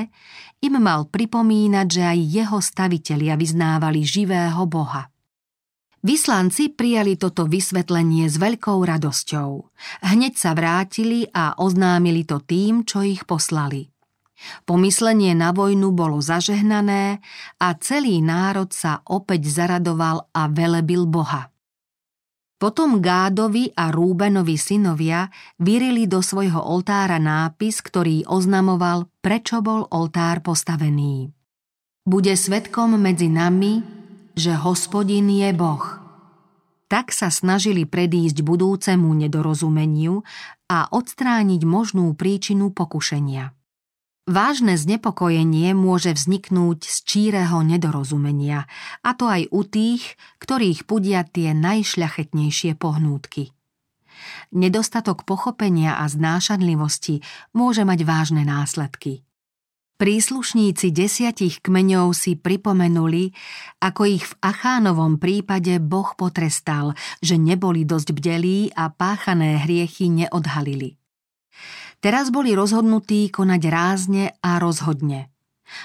im 0.64 0.74
mal 0.80 1.04
pripomínať, 1.04 1.86
že 1.86 2.02
aj 2.02 2.18
jeho 2.32 2.58
stavitelia 2.64 3.36
vyznávali 3.36 4.00
živého 4.00 4.64
Boha. 4.64 5.12
Vyslanci 6.02 6.72
prijali 6.72 7.14
toto 7.14 7.46
vysvetlenie 7.46 8.26
s 8.26 8.40
veľkou 8.40 8.82
radosťou. 8.82 9.50
Hneď 10.02 10.34
sa 10.34 10.50
vrátili 10.56 11.30
a 11.30 11.54
oznámili 11.60 12.26
to 12.26 12.42
tým, 12.42 12.82
čo 12.82 13.06
ich 13.06 13.22
poslali. 13.22 13.91
Pomyslenie 14.64 15.34
na 15.34 15.50
vojnu 15.50 15.90
bolo 15.90 16.22
zažehnané 16.22 17.20
a 17.58 17.68
celý 17.78 18.22
národ 18.22 18.70
sa 18.70 19.02
opäť 19.06 19.50
zaradoval 19.50 20.30
a 20.32 20.48
velebil 20.48 21.06
Boha. 21.06 21.52
Potom 22.62 23.02
Gádovi 23.02 23.74
a 23.74 23.90
Rúbenovi 23.90 24.54
synovia 24.54 25.26
vyrili 25.58 26.06
do 26.06 26.22
svojho 26.22 26.62
oltára 26.62 27.18
nápis, 27.18 27.82
ktorý 27.82 28.22
oznamoval, 28.30 29.10
prečo 29.18 29.58
bol 29.58 29.90
oltár 29.90 30.46
postavený. 30.46 31.34
Bude 32.06 32.38
svetkom 32.38 32.94
medzi 33.02 33.26
nami, 33.26 33.82
že 34.38 34.54
hospodin 34.54 35.26
je 35.26 35.50
Boh. 35.50 35.98
Tak 36.86 37.10
sa 37.10 37.34
snažili 37.34 37.82
predísť 37.82 38.46
budúcemu 38.46 39.10
nedorozumeniu 39.10 40.22
a 40.70 40.86
odstrániť 40.86 41.66
možnú 41.66 42.14
príčinu 42.14 42.70
pokušenia. 42.70 43.50
Vážne 44.32 44.80
znepokojenie 44.80 45.76
môže 45.76 46.16
vzniknúť 46.16 46.88
z 46.88 46.96
číreho 47.04 47.60
nedorozumenia, 47.60 48.64
a 49.04 49.12
to 49.12 49.28
aj 49.28 49.52
u 49.52 49.60
tých, 49.68 50.16
ktorých 50.40 50.88
pudia 50.88 51.20
tie 51.28 51.52
najšľachetnejšie 51.52 52.80
pohnútky. 52.80 53.52
Nedostatok 54.56 55.28
pochopenia 55.28 56.00
a 56.00 56.08
znášanlivosti 56.08 57.20
môže 57.52 57.84
mať 57.84 58.08
vážne 58.08 58.48
následky. 58.48 59.20
Príslušníci 60.00 60.96
desiatich 60.96 61.60
kmeňov 61.60 62.16
si 62.16 62.32
pripomenuli, 62.32 63.36
ako 63.84 64.02
ich 64.08 64.24
v 64.24 64.34
Achánovom 64.40 65.20
prípade 65.20 65.76
Boh 65.76 66.08
potrestal, 66.16 66.96
že 67.20 67.36
neboli 67.36 67.84
dosť 67.84 68.16
bdelí 68.16 68.72
a 68.72 68.88
páchané 68.88 69.60
hriechy 69.60 70.08
neodhalili. 70.08 70.96
Teraz 72.02 72.34
boli 72.34 72.50
rozhodnutí 72.50 73.30
konať 73.30 73.62
rázne 73.70 74.34
a 74.42 74.58
rozhodne. 74.58 75.30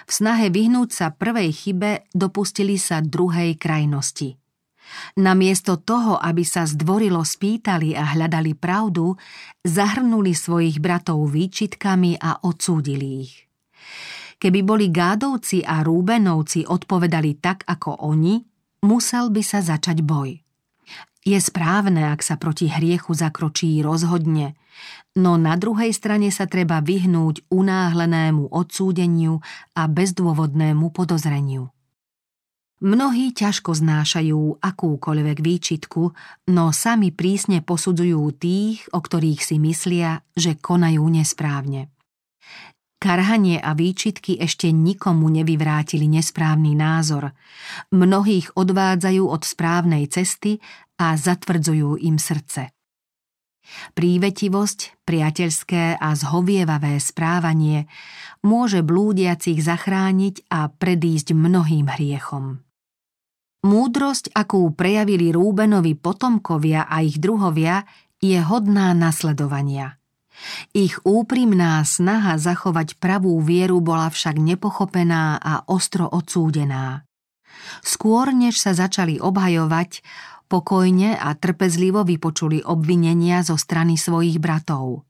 V 0.09 0.11
snahe 0.11 0.49
vyhnúť 0.49 0.89
sa 0.89 1.07
prvej 1.13 1.53
chybe 1.53 2.09
dopustili 2.09 2.81
sa 2.81 3.05
druhej 3.05 3.53
krajnosti. 3.55 4.33
Namiesto 5.21 5.77
toho, 5.77 6.17
aby 6.17 6.41
sa 6.41 6.65
zdvorilo 6.65 7.21
spýtali 7.21 7.93
a 7.93 8.17
hľadali 8.17 8.57
pravdu, 8.57 9.13
zahrnuli 9.61 10.33
svojich 10.33 10.81
bratov 10.81 11.27
výčitkami 11.29 12.17
a 12.17 12.41
odsúdili 12.41 13.07
ich. 13.27 13.45
Keby 14.41 14.59
boli 14.65 14.89
Gádovci 14.89 15.61
a 15.61 15.85
Rúbenovci 15.85 16.65
odpovedali 16.65 17.37
tak 17.37 17.61
ako 17.69 18.09
oni, 18.09 18.41
musel 18.89 19.29
by 19.29 19.41
sa 19.45 19.59
začať 19.61 20.01
boj. 20.01 20.46
Je 21.27 21.35
správne, 21.43 22.07
ak 22.07 22.23
sa 22.23 22.39
proti 22.39 22.71
hriechu 22.71 23.11
zakročí 23.11 23.83
rozhodne, 23.83 24.55
no 25.19 25.35
na 25.35 25.59
druhej 25.59 25.91
strane 25.91 26.31
sa 26.31 26.47
treba 26.47 26.79
vyhnúť 26.79 27.51
unáhlenému 27.51 28.47
odsúdeniu 28.47 29.43
a 29.75 29.91
bezdôvodnému 29.91 30.87
podozreniu. 30.95 31.67
Mnohí 32.79 33.35
ťažko 33.35 33.75
znášajú 33.75 34.63
akúkoľvek 34.63 35.37
výčitku, 35.43 36.15
no 36.47 36.71
sami 36.71 37.11
prísne 37.11 37.59
posudzujú 37.59 38.23
tých, 38.39 38.87
o 38.95 39.03
ktorých 39.03 39.43
si 39.43 39.59
myslia, 39.59 40.23
že 40.31 40.55
konajú 40.55 41.03
nesprávne. 41.11 41.91
Karhanie 42.97 43.61
a 43.61 43.77
výčitky 43.77 44.41
ešte 44.41 44.73
nikomu 44.73 45.29
nevyvrátili 45.29 46.09
nesprávny 46.09 46.73
názor. 46.73 47.29
Mnohých 47.93 48.57
odvádzajú 48.57 49.21
od 49.21 49.41
správnej 49.45 50.09
cesty 50.09 50.57
a 50.97 51.13
zatvrdzujú 51.17 52.01
im 52.01 52.17
srdce. 52.17 52.73
Prívetivosť, 53.93 55.03
priateľské 55.03 55.99
a 55.99 56.09
zhovievavé 56.15 56.97
správanie 57.03 57.91
môže 58.41 58.79
blúdiacich 58.79 59.59
zachrániť 59.59 60.47
a 60.47 60.71
predísť 60.71 61.35
mnohým 61.35 61.91
hriechom. 61.91 62.63
Múdrosť, 63.67 64.31
akú 64.31 64.71
prejavili 64.71 65.35
Rúbenovi 65.35 65.99
potomkovia 65.99 66.87
a 66.87 67.03
ich 67.03 67.19
druhovia, 67.19 67.83
je 68.23 68.39
hodná 68.39 68.95
nasledovania– 68.95 69.93
Ich 70.73 71.01
úprimná 71.01 71.81
snaha 71.81 72.37
zachovať 72.37 73.01
pravú 73.01 73.41
vieru 73.41 73.81
bola 73.81 74.07
však 74.09 74.37
nepochopená 74.37 75.41
a 75.41 75.65
ostro 75.65 76.05
odsúdená. 76.05 77.03
Skôr 77.83 78.31
než 78.31 78.61
sa 78.61 78.71
začali 78.71 79.19
obhajovať, 79.19 80.05
pokojne 80.47 81.19
a 81.19 81.35
trpezlivo 81.35 82.07
vypočuli 82.07 82.63
obvinenia 82.63 83.43
zo 83.43 83.59
strany 83.59 83.99
svojich 83.99 84.39
bratov. 84.39 85.03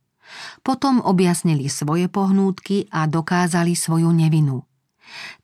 Potom 0.60 1.00
objasnili 1.00 1.72
svoje 1.72 2.12
pohnútky 2.12 2.92
a 2.92 3.08
dokázali 3.08 3.78
svoju 3.78 4.12
nevinu. 4.12 4.68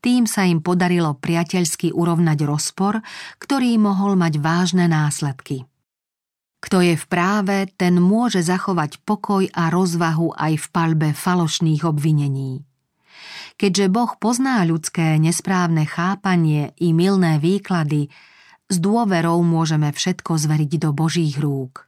Tým 0.03 0.27
sa 0.27 0.43
im 0.43 0.59
podarilo 0.59 1.15
priateľsky 1.15 1.95
urovnať 1.95 2.39
rozpor, 2.43 2.99
ktorý 3.39 3.79
mohol 3.79 4.19
mať 4.19 4.43
vážne 4.43 4.91
následky. 4.91 5.63
Kto 6.63 6.79
je 6.79 6.95
v 6.95 7.05
práve, 7.11 7.67
ten 7.75 7.99
môže 7.99 8.39
zachovať 8.43 9.03
pokoj 9.03 9.47
a 9.51 9.67
rozvahu 9.67 10.31
aj 10.35 10.53
v 10.59 10.65
palbe 10.71 11.09
falošných 11.11 11.83
obvinení. 11.83 12.63
Keďže 13.59 13.85
Boh 13.91 14.11
pozná 14.19 14.63
ľudské 14.63 15.19
nesprávne 15.19 15.83
chápanie 15.83 16.71
i 16.79 16.95
milné 16.95 17.39
výklady, 17.39 18.07
s 18.69 18.77
dôverou 18.79 19.43
môžeme 19.43 19.91
všetko 19.91 20.39
zveriť 20.39 20.71
do 20.81 20.89
Božích 20.95 21.35
rúk. 21.39 21.87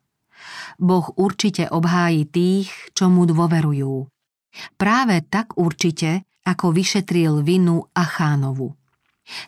Boh 0.78 1.08
určite 1.16 1.72
obhájí 1.72 2.28
tých, 2.28 2.70
čo 2.92 3.08
mu 3.08 3.24
dôverujú. 3.24 4.12
Práve 4.76 5.24
tak 5.26 5.56
určite, 5.60 6.28
ako 6.46 6.72
vyšetril 6.76 7.42
vinu 7.42 7.88
Achánovu. 7.96 8.76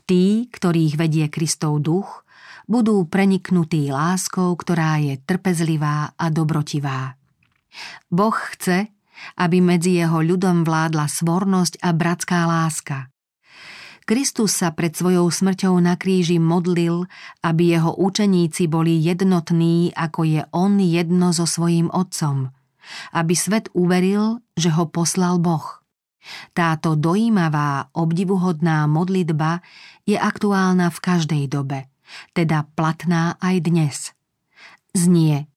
Tí, 0.09 0.49
ktorých 0.49 0.97
vedie 0.97 1.25
Kristov 1.29 1.85
duch, 1.85 2.25
budú 2.65 3.05
preniknutí 3.07 3.87
láskou, 3.93 4.57
ktorá 4.57 4.99
je 4.99 5.15
trpezlivá 5.21 6.17
a 6.17 6.25
dobrotivá. 6.33 7.15
Boh 8.09 8.33
chce, 8.33 8.91
aby 9.37 9.61
medzi 9.61 9.97
jeho 9.97 10.19
ľudom 10.21 10.65
vládla 10.65 11.05
svornosť 11.07 11.81
a 11.81 11.89
bratská 11.93 12.39
láska. 12.49 13.09
Kristus 14.07 14.55
sa 14.55 14.71
pred 14.71 14.95
svojou 14.95 15.27
smrťou 15.27 15.83
na 15.83 15.99
kríži 15.99 16.39
modlil, 16.39 17.11
aby 17.43 17.75
jeho 17.75 17.91
učeníci 17.91 18.71
boli 18.71 18.95
jednotní, 19.03 19.91
ako 19.91 20.23
je 20.23 20.41
on 20.55 20.79
jedno 20.79 21.35
so 21.35 21.43
svojím 21.43 21.91
otcom, 21.91 22.47
aby 23.11 23.33
svet 23.35 23.67
uveril, 23.75 24.39
že 24.55 24.71
ho 24.71 24.87
poslal 24.87 25.43
Boh. 25.43 25.83
Táto 26.55 26.95
dojímavá, 26.95 27.91
obdivuhodná 27.91 28.87
modlitba 28.87 29.59
je 30.07 30.15
aktuálna 30.15 30.87
v 30.87 30.99
každej 31.03 31.43
dobe, 31.51 31.91
teda 32.31 32.63
platná 32.79 33.35
aj 33.43 33.55
dnes. 33.59 34.15
Znie, 34.95 35.51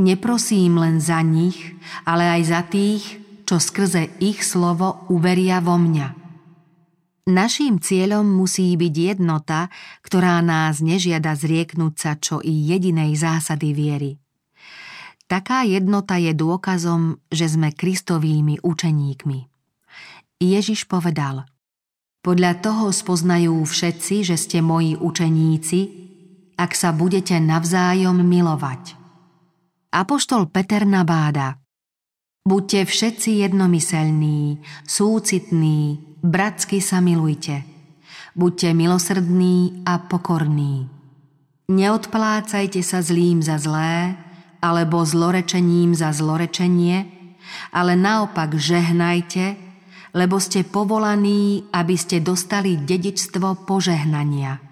neprosím 0.00 0.80
len 0.80 0.96
za 0.96 1.20
nich, 1.20 1.76
ale 2.08 2.40
aj 2.40 2.42
za 2.48 2.60
tých, 2.64 3.04
čo 3.44 3.60
skrze 3.60 4.16
ich 4.16 4.40
slovo 4.40 5.04
uveria 5.12 5.60
vo 5.60 5.76
mňa. 5.76 6.21
Naším 7.22 7.78
cieľom 7.78 8.26
musí 8.26 8.74
byť 8.74 8.94
jednota, 9.14 9.70
ktorá 10.02 10.42
nás 10.42 10.82
nežiada 10.82 11.38
zrieknúť 11.38 11.94
sa 11.94 12.12
čo 12.18 12.42
i 12.42 12.50
jedinej 12.50 13.14
zásady 13.14 13.70
viery. 13.70 14.10
Taká 15.30 15.62
jednota 15.62 16.18
je 16.18 16.34
dôkazom, 16.34 17.22
že 17.30 17.46
sme 17.46 17.70
kristovými 17.70 18.58
učeníkmi. 18.66 19.38
Ježiš 20.42 20.90
povedal 20.90 21.46
Podľa 22.26 22.58
toho 22.58 22.90
spoznajú 22.90 23.54
všetci, 23.62 24.26
že 24.26 24.34
ste 24.34 24.58
moji 24.58 24.98
učeníci, 24.98 25.80
ak 26.58 26.74
sa 26.74 26.90
budete 26.90 27.38
navzájom 27.38 28.18
milovať. 28.18 28.98
Apoštol 29.94 30.50
Peter 30.50 30.82
nabáda 30.82 31.62
Buďte 32.42 32.82
všetci 32.90 33.46
jednomyselní, 33.46 34.58
súcitní, 34.82 36.11
bratsky 36.22 36.78
sa 36.78 37.02
milujte. 37.02 37.66
Buďte 38.32 38.72
milosrdní 38.72 39.84
a 39.84 39.98
pokorní. 39.98 40.88
Neodplácajte 41.68 42.80
sa 42.80 43.04
zlým 43.04 43.44
za 43.44 43.60
zlé, 43.60 44.16
alebo 44.62 45.02
zlorečením 45.02 45.92
za 45.92 46.14
zlorečenie, 46.14 47.10
ale 47.74 47.98
naopak 47.98 48.54
žehnajte, 48.54 49.58
lebo 50.14 50.38
ste 50.38 50.62
povolaní, 50.62 51.66
aby 51.74 51.98
ste 51.98 52.22
dostali 52.22 52.78
dedičstvo 52.78 53.66
požehnania. 53.66 54.71